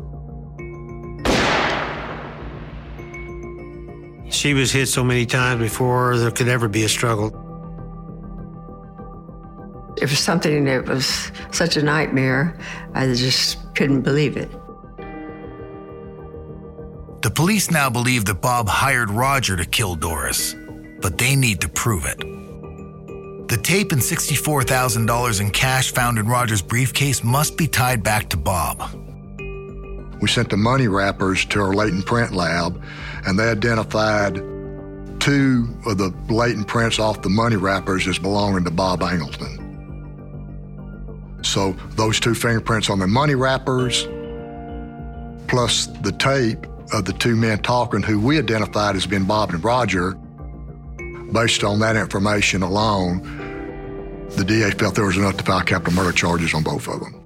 She 4.29 4.53
was 4.53 4.71
hit 4.71 4.87
so 4.87 5.03
many 5.03 5.25
times 5.25 5.59
before 5.59 6.17
there 6.17 6.31
could 6.31 6.47
ever 6.47 6.69
be 6.69 6.85
a 6.85 6.89
struggle. 6.89 7.40
It 10.01 10.09
was 10.09 10.17
something 10.17 10.65
that 10.65 10.87
was 10.87 11.31
such 11.51 11.77
a 11.77 11.83
nightmare, 11.83 12.57
I 12.95 13.05
just 13.13 13.59
couldn't 13.75 14.01
believe 14.01 14.35
it. 14.35 14.49
The 17.21 17.29
police 17.29 17.69
now 17.69 17.87
believe 17.91 18.25
that 18.25 18.41
Bob 18.41 18.67
hired 18.67 19.11
Roger 19.11 19.55
to 19.55 19.63
kill 19.63 19.93
Doris, 19.93 20.55
but 21.01 21.19
they 21.19 21.35
need 21.35 21.61
to 21.61 21.69
prove 21.69 22.05
it. 22.05 22.17
The 23.47 23.57
tape 23.61 23.91
and 23.91 24.01
$64,000 24.01 25.39
in 25.39 25.51
cash 25.51 25.91
found 25.91 26.17
in 26.17 26.25
Roger's 26.25 26.63
briefcase 26.63 27.23
must 27.23 27.55
be 27.55 27.67
tied 27.67 28.01
back 28.01 28.27
to 28.29 28.37
Bob. 28.37 28.81
We 30.19 30.27
sent 30.27 30.49
the 30.49 30.57
money 30.57 30.87
wrappers 30.87 31.45
to 31.45 31.61
our 31.61 31.73
latent 31.75 32.07
print 32.07 32.31
lab, 32.31 32.81
and 33.27 33.37
they 33.37 33.49
identified 33.49 34.37
two 35.19 35.67
of 35.85 35.99
the 35.99 36.11
latent 36.27 36.67
prints 36.67 36.97
off 36.97 37.21
the 37.21 37.29
money 37.29 37.55
wrappers 37.55 38.07
as 38.07 38.17
belonging 38.17 38.63
to 38.63 38.71
Bob 38.71 39.01
Angleton. 39.01 39.60
So 41.41 41.73
those 41.91 42.19
two 42.19 42.33
fingerprints 42.33 42.89
on 42.89 42.99
the 42.99 43.07
money 43.07 43.35
wrappers, 43.35 44.03
plus 45.47 45.87
the 46.01 46.11
tape 46.17 46.65
of 46.93 47.05
the 47.05 47.13
two 47.13 47.35
men 47.35 47.59
talking 47.59 48.01
who 48.01 48.19
we 48.19 48.37
identified 48.37 48.95
as 48.95 49.05
being 49.05 49.25
Bob 49.25 49.51
and 49.51 49.63
Roger, 49.63 50.15
Based 51.31 51.63
on 51.63 51.79
that 51.79 51.95
information 51.95 52.61
alone, 52.61 53.21
the 54.31 54.43
DA 54.43 54.71
felt 54.71 54.95
there 54.95 55.05
was 55.05 55.15
enough 55.15 55.37
to 55.37 55.43
file 55.43 55.61
capital 55.61 55.93
murder 55.93 56.11
charges 56.11 56.53
on 56.53 56.61
both 56.61 56.87
of 56.89 56.99
them. 56.99 57.17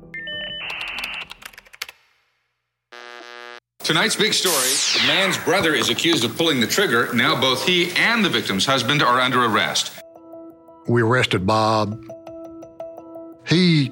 Tonight's 3.80 4.16
big 4.16 4.34
story 4.34 4.99
the 4.99 5.07
man's 5.07 5.38
brother 5.39 5.74
is 5.74 5.89
accused 5.89 6.24
of 6.24 6.38
pulling 6.38 6.59
the 6.59 6.68
trigger. 6.68 7.11
Now, 7.13 7.39
both 7.39 7.66
he 7.66 7.91
and 7.93 8.24
the 8.24 8.30
victim's 8.30 8.66
husband 8.66 9.01
are 9.01 9.20
under 9.20 9.43
arrest. 9.43 9.91
We 10.88 11.01
arrested 11.01 11.47
Bob. 11.47 11.99
He 13.47 13.91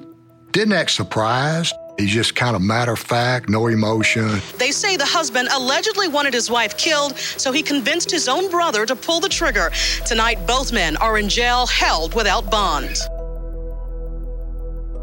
didn't 0.54 0.72
act 0.72 0.92
surprised. 0.92 1.74
He's 1.98 2.12
just 2.12 2.36
kind 2.36 2.54
of 2.54 2.62
matter 2.62 2.92
of 2.92 2.98
fact, 2.98 3.48
no 3.48 3.66
emotion. 3.66 4.40
They 4.56 4.70
say 4.70 4.96
the 4.96 5.04
husband 5.04 5.48
allegedly 5.52 6.08
wanted 6.08 6.32
his 6.32 6.48
wife 6.48 6.76
killed, 6.76 7.16
so 7.18 7.50
he 7.52 7.60
convinced 7.60 8.10
his 8.10 8.28
own 8.28 8.50
brother 8.50 8.86
to 8.86 8.96
pull 8.96 9.20
the 9.20 9.28
trigger. 9.28 9.70
Tonight, 10.06 10.46
both 10.46 10.72
men 10.72 10.96
are 10.98 11.18
in 11.18 11.28
jail, 11.28 11.66
held 11.66 12.14
without 12.14 12.50
bond. 12.50 12.96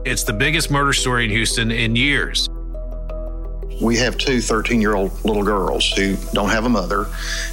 It's 0.06 0.24
the 0.24 0.34
biggest 0.34 0.72
murder 0.72 0.93
story 0.93 1.26
in 1.26 1.30
Houston 1.30 1.70
in 1.70 1.95
years. 1.95 2.49
We 3.82 3.97
have 3.97 4.18
two 4.18 4.41
13 4.41 4.80
year 4.80 4.95
old 4.95 5.12
little 5.26 5.43
girls 5.43 5.91
who 5.91 6.16
don't 6.34 6.49
have 6.49 6.66
a 6.66 6.70
mother, 6.70 7.08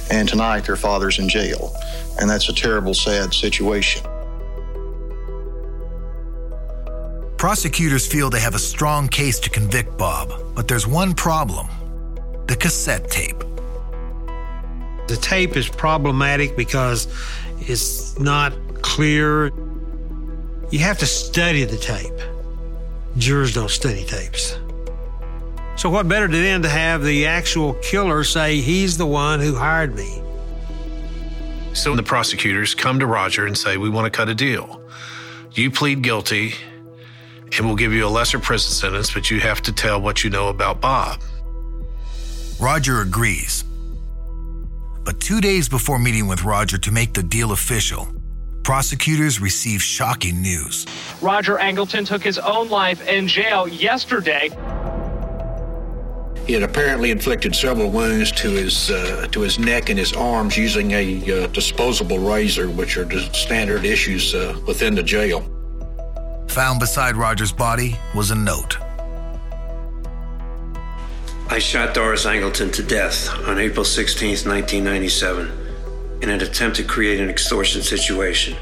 and 0.09 0.27
tonight 0.27 0.61
their 0.61 0.77
father's 0.77 1.19
in 1.19 1.27
jail. 1.27 1.73
And 2.19 2.29
that's 2.29 2.47
a 2.47 2.53
terrible, 2.53 2.93
sad 2.93 3.33
situation. 3.33 4.08
Prosecutors 7.39 8.05
feel 8.05 8.29
they 8.29 8.41
have 8.41 8.53
a 8.53 8.59
strong 8.59 9.07
case 9.07 9.39
to 9.39 9.49
convict 9.49 9.97
Bob, 9.97 10.29
but 10.55 10.67
there's 10.67 10.85
one 10.85 11.13
problem 11.13 11.67
the 12.47 12.55
cassette 12.57 13.09
tape. 13.09 13.39
The 15.07 15.17
tape 15.21 15.55
is 15.55 15.69
problematic 15.69 16.57
because 16.57 17.07
it's 17.61 18.19
not 18.19 18.51
clear. 18.81 19.53
You 20.69 20.79
have 20.79 20.97
to 20.97 21.05
study 21.05 21.63
the 21.63 21.77
tape. 21.77 22.19
Jurors 23.17 23.53
don't 23.53 23.71
study 23.71 24.03
tapes. 24.03 24.59
So, 25.77 25.89
what 25.89 26.09
better 26.09 26.27
than 26.27 26.61
to 26.63 26.69
have 26.69 27.05
the 27.05 27.25
actual 27.25 27.75
killer 27.75 28.25
say 28.25 28.59
he's 28.59 28.97
the 28.97 29.07
one 29.07 29.39
who 29.39 29.55
hired 29.55 29.95
me? 29.95 30.21
So 31.71 31.95
the 31.95 32.03
prosecutors 32.03 32.75
come 32.75 32.99
to 32.99 33.05
Roger 33.05 33.45
and 33.45 33.57
say, 33.57 33.77
We 33.77 33.87
want 33.89 34.11
to 34.11 34.17
cut 34.17 34.27
a 34.27 34.35
deal. 34.35 34.81
You 35.53 35.71
plead 35.71 36.01
guilty, 36.01 36.55
and 37.57 37.65
we'll 37.65 37.75
give 37.75 37.93
you 37.93 38.05
a 38.05 38.09
lesser 38.09 38.39
prison 38.39 38.71
sentence, 38.71 39.13
but 39.13 39.29
you 39.31 39.39
have 39.39 39.61
to 39.63 39.71
tell 39.71 40.01
what 40.01 40.23
you 40.23 40.29
know 40.29 40.49
about 40.49 40.81
Bob. 40.81 41.21
Roger 42.59 43.01
agrees. 43.01 43.63
But 45.03 45.19
two 45.19 45.41
days 45.41 45.69
before 45.69 45.97
meeting 45.97 46.27
with 46.27 46.43
Roger 46.43 46.77
to 46.77 46.91
make 46.91 47.13
the 47.13 47.23
deal 47.23 47.51
official, 47.51 48.07
prosecutors 48.63 49.39
receive 49.39 49.81
shocking 49.81 50.41
news. 50.41 50.85
Roger 51.21 51.57
Angleton 51.57 52.05
took 52.05 52.21
his 52.21 52.37
own 52.37 52.69
life 52.69 53.07
in 53.07 53.27
jail 53.27 53.67
yesterday. 53.67 54.49
He 56.45 56.53
had 56.53 56.63
apparently 56.63 57.11
inflicted 57.11 57.55
several 57.55 57.91
wounds 57.91 58.31
to 58.33 58.49
his 58.49 58.89
uh, 58.89 59.27
to 59.31 59.41
his 59.41 59.59
neck 59.59 59.89
and 59.89 59.99
his 59.99 60.13
arms 60.13 60.57
using 60.57 60.91
a 60.91 61.43
uh, 61.43 61.47
disposable 61.47 62.19
razor, 62.19 62.67
which 62.69 62.97
are 62.97 63.05
just 63.05 63.35
standard 63.35 63.85
issues 63.85 64.33
uh, 64.33 64.59
within 64.65 64.95
the 64.95 65.03
jail. 65.03 65.43
Found 66.49 66.79
beside 66.79 67.15
Roger's 67.15 67.51
body 67.51 67.95
was 68.15 68.31
a 68.31 68.35
note. 68.35 68.77
I 71.51 71.59
shot 71.59 71.93
Doris 71.93 72.25
Angleton 72.25 72.73
to 72.73 72.81
death 72.81 73.29
on 73.47 73.59
April 73.59 73.85
16, 73.85 74.29
1997, 74.49 75.51
in 76.21 76.29
an 76.29 76.41
attempt 76.41 76.77
to 76.77 76.83
create 76.83 77.19
an 77.19 77.29
extortion 77.29 77.83
situation 77.83 78.55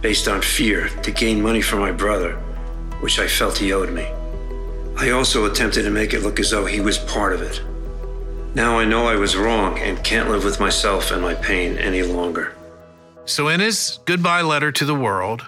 based 0.00 0.28
on 0.28 0.40
fear 0.40 0.88
to 1.02 1.10
gain 1.10 1.42
money 1.42 1.60
from 1.60 1.80
my 1.80 1.92
brother, 1.92 2.36
which 3.00 3.18
I 3.18 3.28
felt 3.28 3.58
he 3.58 3.72
owed 3.72 3.92
me. 3.92 4.10
I 4.96 5.10
also 5.10 5.44
attempted 5.44 5.82
to 5.82 5.90
make 5.90 6.14
it 6.14 6.20
look 6.20 6.40
as 6.40 6.50
though 6.50 6.64
he 6.64 6.80
was 6.80 6.96
part 6.96 7.34
of 7.34 7.42
it. 7.42 7.62
Now 8.54 8.78
I 8.78 8.86
know 8.86 9.06
I 9.06 9.16
was 9.16 9.36
wrong 9.36 9.78
and 9.78 10.02
can't 10.02 10.30
live 10.30 10.44
with 10.44 10.58
myself 10.58 11.10
and 11.10 11.20
my 11.20 11.34
pain 11.34 11.76
any 11.76 12.02
longer. 12.02 12.54
So, 13.26 13.48
in 13.48 13.60
his 13.60 13.98
goodbye 14.06 14.42
letter 14.42 14.72
to 14.72 14.84
the 14.86 14.94
world, 14.94 15.46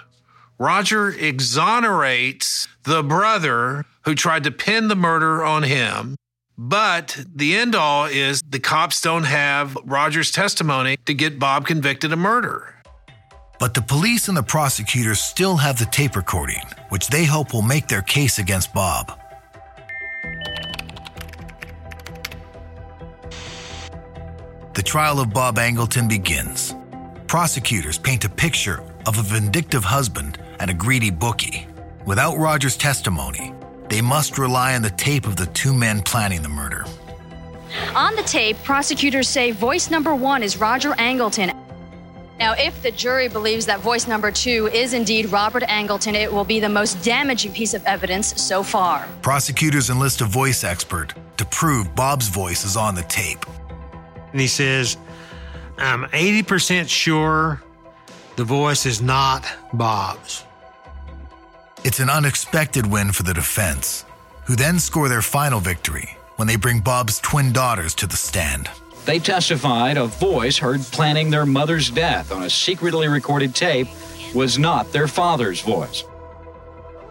Roger 0.61 1.09
exonerates 1.09 2.67
the 2.83 3.01
brother 3.01 3.85
who 4.03 4.13
tried 4.13 4.43
to 4.43 4.51
pin 4.51 4.89
the 4.89 4.95
murder 4.95 5.41
on 5.41 5.63
him. 5.63 6.17
But 6.57 7.17
the 7.33 7.55
end 7.55 7.75
all 7.75 8.07
is 8.07 8.41
the 8.41 8.59
cops 8.59 8.99
don't 8.99 9.23
have 9.23 9.77
Roger's 9.85 10.31
testimony 10.31 10.97
to 11.05 11.13
get 11.13 11.39
Bob 11.39 11.65
convicted 11.65 12.11
of 12.11 12.19
murder. 12.19 12.75
But 13.57 13.73
the 13.73 13.81
police 13.81 14.27
and 14.27 14.35
the 14.35 14.43
prosecutors 14.43 15.21
still 15.21 15.55
have 15.55 15.79
the 15.79 15.85
tape 15.85 16.17
recording, 16.17 16.63
which 16.89 17.07
they 17.07 17.23
hope 17.23 17.53
will 17.53 17.61
make 17.61 17.87
their 17.87 18.01
case 18.01 18.37
against 18.37 18.73
Bob. 18.73 19.17
The 24.73 24.83
trial 24.83 25.21
of 25.21 25.33
Bob 25.33 25.55
Angleton 25.55 26.09
begins. 26.09 26.75
Prosecutors 27.27 27.97
paint 27.97 28.25
a 28.25 28.29
picture 28.29 28.83
of 29.05 29.17
a 29.17 29.21
vindictive 29.21 29.85
husband 29.85 30.37
and 30.59 30.69
a 30.69 30.73
greedy 30.73 31.09
bookie. 31.09 31.67
Without 32.05 32.37
Roger's 32.37 32.77
testimony, 32.77 33.53
they 33.89 34.01
must 34.01 34.37
rely 34.37 34.75
on 34.75 34.81
the 34.81 34.89
tape 34.91 35.25
of 35.25 35.35
the 35.35 35.47
two 35.47 35.73
men 35.73 36.01
planning 36.01 36.41
the 36.41 36.49
murder. 36.49 36.85
On 37.95 38.15
the 38.15 38.23
tape, 38.23 38.57
prosecutors 38.63 39.27
say 39.27 39.51
voice 39.51 39.89
number 39.89 40.15
one 40.15 40.43
is 40.43 40.57
Roger 40.57 40.91
Angleton. 40.93 41.55
Now, 42.39 42.53
if 42.53 42.81
the 42.81 42.91
jury 42.91 43.27
believes 43.27 43.65
that 43.65 43.81
voice 43.81 44.07
number 44.07 44.31
two 44.31 44.69
is 44.73 44.93
indeed 44.93 45.29
Robert 45.31 45.63
Angleton, 45.63 46.13
it 46.13 46.31
will 46.31 46.45
be 46.45 46.61
the 46.61 46.69
most 46.69 47.03
damaging 47.03 47.51
piece 47.51 47.73
of 47.73 47.83
evidence 47.85 48.41
so 48.41 48.63
far. 48.63 49.07
Prosecutors 49.21 49.89
enlist 49.89 50.21
a 50.21 50.25
voice 50.25 50.63
expert 50.63 51.13
to 51.35 51.45
prove 51.45 51.93
Bob's 51.95 52.29
voice 52.29 52.63
is 52.63 52.77
on 52.77 52.95
the 52.95 53.03
tape. 53.03 53.45
And 54.31 54.39
he 54.39 54.47
says, 54.47 54.95
I'm 55.77 56.03
80% 56.05 56.87
sure 56.87 57.61
the 58.37 58.45
voice 58.45 58.85
is 58.85 59.01
not 59.01 59.45
Bob's. 59.73 60.45
It's 61.85 61.99
an 61.99 62.09
unexpected 62.09 62.85
win 62.85 63.13
for 63.13 63.23
the 63.23 63.33
defense, 63.33 64.03
who 64.45 64.55
then 64.57 64.79
score 64.79 65.07
their 65.07 65.21
final 65.21 65.61
victory 65.61 66.17
when 66.35 66.45
they 66.45 66.57
bring 66.57 66.81
Bob's 66.81 67.19
twin 67.19 67.53
daughters 67.53 67.95
to 67.95 68.07
the 68.07 68.17
stand. 68.17 68.69
They 69.05 69.17
testified 69.17 69.97
a 69.97 70.05
voice 70.05 70.57
heard 70.57 70.81
planning 70.81 71.29
their 71.29 71.45
mother's 71.45 71.89
death 71.89 72.33
on 72.33 72.43
a 72.43 72.49
secretly 72.49 73.07
recorded 73.07 73.55
tape 73.55 73.87
was 74.35 74.59
not 74.59 74.91
their 74.91 75.07
father's 75.07 75.61
voice. 75.61 76.03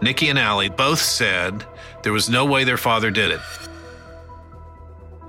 Nikki 0.01 0.29
and 0.29 0.37
Allie 0.37 0.69
both 0.69 0.99
said 0.99 1.65
there 2.03 2.13
was 2.13 2.29
no 2.29 2.45
way 2.45 2.63
their 2.63 2.77
father 2.77 3.09
did 3.09 3.31
it. 3.31 3.41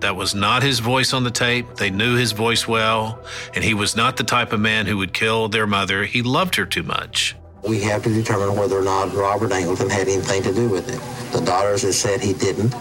That 0.01 0.17
was 0.17 0.35
not 0.35 0.63
his 0.63 0.81
voice 0.81 1.15
on 1.15 1.25
the 1.25 1.31
tape. 1.31 1.77
They 1.77 1.91
knew 1.91 2.15
his 2.15 2.33
voice 2.33 2.69
well, 2.69 3.19
and 3.55 3.65
he 3.65 3.75
was 3.75 3.97
not 3.97 4.17
the 4.19 4.25
type 4.25 4.53
of 4.53 4.61
man 4.61 4.87
who 4.87 4.99
would 4.99 5.15
kill 5.15 5.49
their 5.49 5.67
mother. 5.67 6.05
He 6.05 6.23
loved 6.23 6.57
her 6.57 6.67
too 6.67 6.83
much. 6.83 7.37
We 7.67 7.81
have 7.83 8.03
to 8.05 8.09
determine 8.09 8.57
whether 8.57 8.79
or 8.79 8.83
not 8.83 9.13
Robert 9.15 9.51
Angleton 9.51 9.91
had 9.91 10.09
anything 10.09 10.43
to 10.43 10.53
do 10.53 10.69
with 10.69 10.89
it. 10.89 11.01
The 11.33 11.45
daughters 11.45 11.83
have 11.83 11.95
said 11.95 12.21
he 12.21 12.33
didn't. 12.33 12.75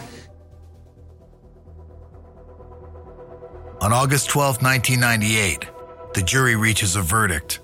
On 3.81 3.93
August 3.93 4.29
12, 4.29 4.61
1998, 4.61 5.65
the 6.13 6.21
jury 6.21 6.55
reaches 6.55 6.95
a 6.95 7.01
verdict. 7.01 7.59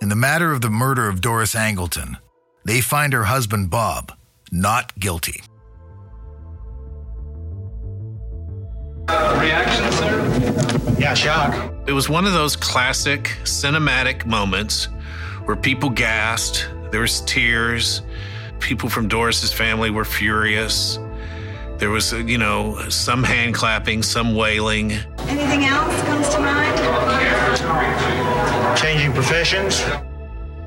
In 0.00 0.08
the 0.08 0.16
matter 0.16 0.52
of 0.52 0.60
the 0.60 0.70
murder 0.70 1.08
of 1.08 1.20
Doris 1.20 1.54
Angleton, 1.54 2.16
they 2.64 2.80
find 2.80 3.12
her 3.12 3.24
husband 3.24 3.70
Bob 3.70 4.12
not 4.52 4.96
guilty. 4.98 5.42
Reaction, 9.08 9.92
sir? 9.92 10.96
Yeah, 10.98 11.14
shock. 11.14 11.72
It 11.86 11.92
was 11.92 12.08
one 12.08 12.26
of 12.26 12.32
those 12.32 12.54
classic 12.54 13.36
cinematic 13.42 14.26
moments 14.26 14.88
where 15.44 15.56
people 15.56 15.90
gasped, 15.90 16.68
there 16.90 17.00
was 17.00 17.20
tears, 17.22 18.02
people 18.60 18.88
from 18.88 19.08
Doris's 19.08 19.52
family 19.52 19.90
were 19.90 20.04
furious. 20.04 20.98
There 21.78 21.90
was, 21.90 22.12
you 22.12 22.38
know, 22.38 22.88
some 22.88 23.24
hand 23.24 23.54
clapping, 23.54 24.02
some 24.04 24.36
wailing. 24.36 24.92
Anything 25.26 25.64
else 25.64 26.00
comes 26.02 26.28
to 26.28 26.38
mind? 26.38 26.78
Changing 28.78 29.12
professions? 29.12 29.82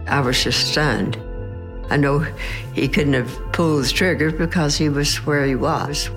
I 0.08 0.20
was 0.20 0.44
just 0.44 0.72
stunned. 0.72 1.18
I 1.90 1.98
know 1.98 2.20
he 2.74 2.88
couldn't 2.88 3.14
have 3.14 3.32
pulled 3.54 3.86
the 3.86 3.90
trigger 3.90 4.32
because 4.32 4.76
he 4.76 4.90
was 4.90 5.16
where 5.26 5.46
he 5.46 5.56
was, 5.56 6.10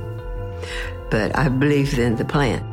but 1.10 1.36
I 1.36 1.48
believed 1.48 1.98
in 1.98 2.16
the 2.16 2.24
plan. 2.24 2.64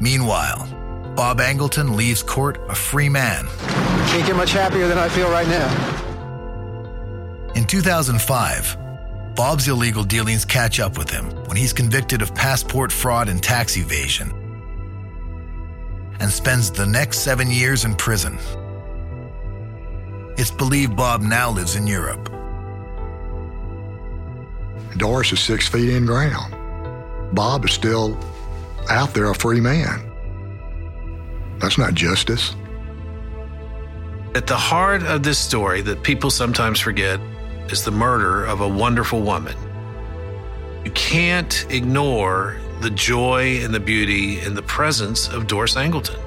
Meanwhile, 0.00 0.66
Bob 1.14 1.38
Angleton 1.38 1.94
leaves 1.94 2.22
court 2.22 2.58
a 2.68 2.74
free 2.74 3.08
man. 3.08 3.46
Can't 4.12 4.26
get 4.26 4.36
much 4.36 4.52
happier 4.52 4.86
than 4.88 4.98
I 4.98 5.08
feel 5.08 5.30
right 5.30 5.48
now. 5.48 5.70
In 7.54 7.64
2005, 7.64 8.76
Bob's 9.34 9.66
illegal 9.68 10.04
dealings 10.04 10.44
catch 10.44 10.80
up 10.80 10.98
with 10.98 11.08
him 11.08 11.30
when 11.46 11.56
he's 11.56 11.72
convicted 11.72 12.20
of 12.20 12.34
passport 12.34 12.92
fraud 12.92 13.30
and 13.30 13.42
tax 13.42 13.78
evasion 13.78 14.30
and 16.20 16.30
spends 16.30 16.70
the 16.70 16.84
next 16.84 17.20
seven 17.20 17.50
years 17.50 17.86
in 17.86 17.94
prison. 17.94 18.38
It's 20.36 20.50
believed 20.50 20.94
Bob 20.94 21.22
now 21.22 21.50
lives 21.50 21.76
in 21.76 21.86
Europe. 21.86 22.30
Doris 24.98 25.32
is 25.32 25.40
six 25.40 25.66
feet 25.66 25.88
in 25.88 26.04
ground. 26.04 26.54
Bob 27.34 27.64
is 27.64 27.72
still 27.72 28.20
out 28.90 29.14
there 29.14 29.30
a 29.30 29.34
free 29.34 29.60
man. 29.60 30.06
That's 31.60 31.78
not 31.78 31.94
justice. 31.94 32.54
At 34.34 34.46
the 34.46 34.56
heart 34.56 35.02
of 35.02 35.22
this 35.22 35.38
story 35.38 35.82
that 35.82 36.02
people 36.02 36.30
sometimes 36.30 36.80
forget 36.80 37.20
is 37.68 37.84
the 37.84 37.90
murder 37.90 38.46
of 38.46 38.62
a 38.62 38.68
wonderful 38.68 39.20
woman. 39.20 39.54
You 40.86 40.90
can't 40.92 41.66
ignore 41.68 42.58
the 42.80 42.88
joy 42.88 43.62
and 43.62 43.74
the 43.74 43.80
beauty 43.80 44.40
and 44.40 44.56
the 44.56 44.62
presence 44.62 45.28
of 45.28 45.46
Doris 45.46 45.74
Angleton. 45.74 46.18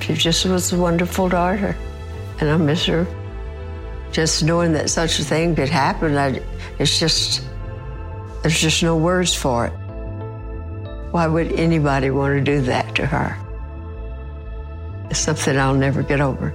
She 0.00 0.14
just 0.14 0.46
was 0.46 0.72
a 0.72 0.78
wonderful 0.78 1.28
daughter, 1.28 1.76
and 2.40 2.48
I 2.48 2.56
miss 2.56 2.86
her. 2.86 3.06
Just 4.10 4.42
knowing 4.42 4.72
that 4.72 4.88
such 4.88 5.18
a 5.18 5.24
thing 5.24 5.54
could 5.54 5.68
happen, 5.68 6.16
I, 6.16 6.40
it's 6.78 6.98
just, 6.98 7.42
there's 8.42 8.58
just 8.58 8.82
no 8.82 8.96
words 8.96 9.34
for 9.34 9.66
it. 9.66 9.72
Why 11.10 11.26
would 11.26 11.52
anybody 11.52 12.08
want 12.08 12.38
to 12.38 12.40
do 12.40 12.62
that 12.62 12.94
to 12.94 13.04
her? 13.04 13.36
It's 15.10 15.18
something 15.20 15.58
I'll 15.58 15.74
never 15.74 16.02
get 16.02 16.22
over. 16.22 16.54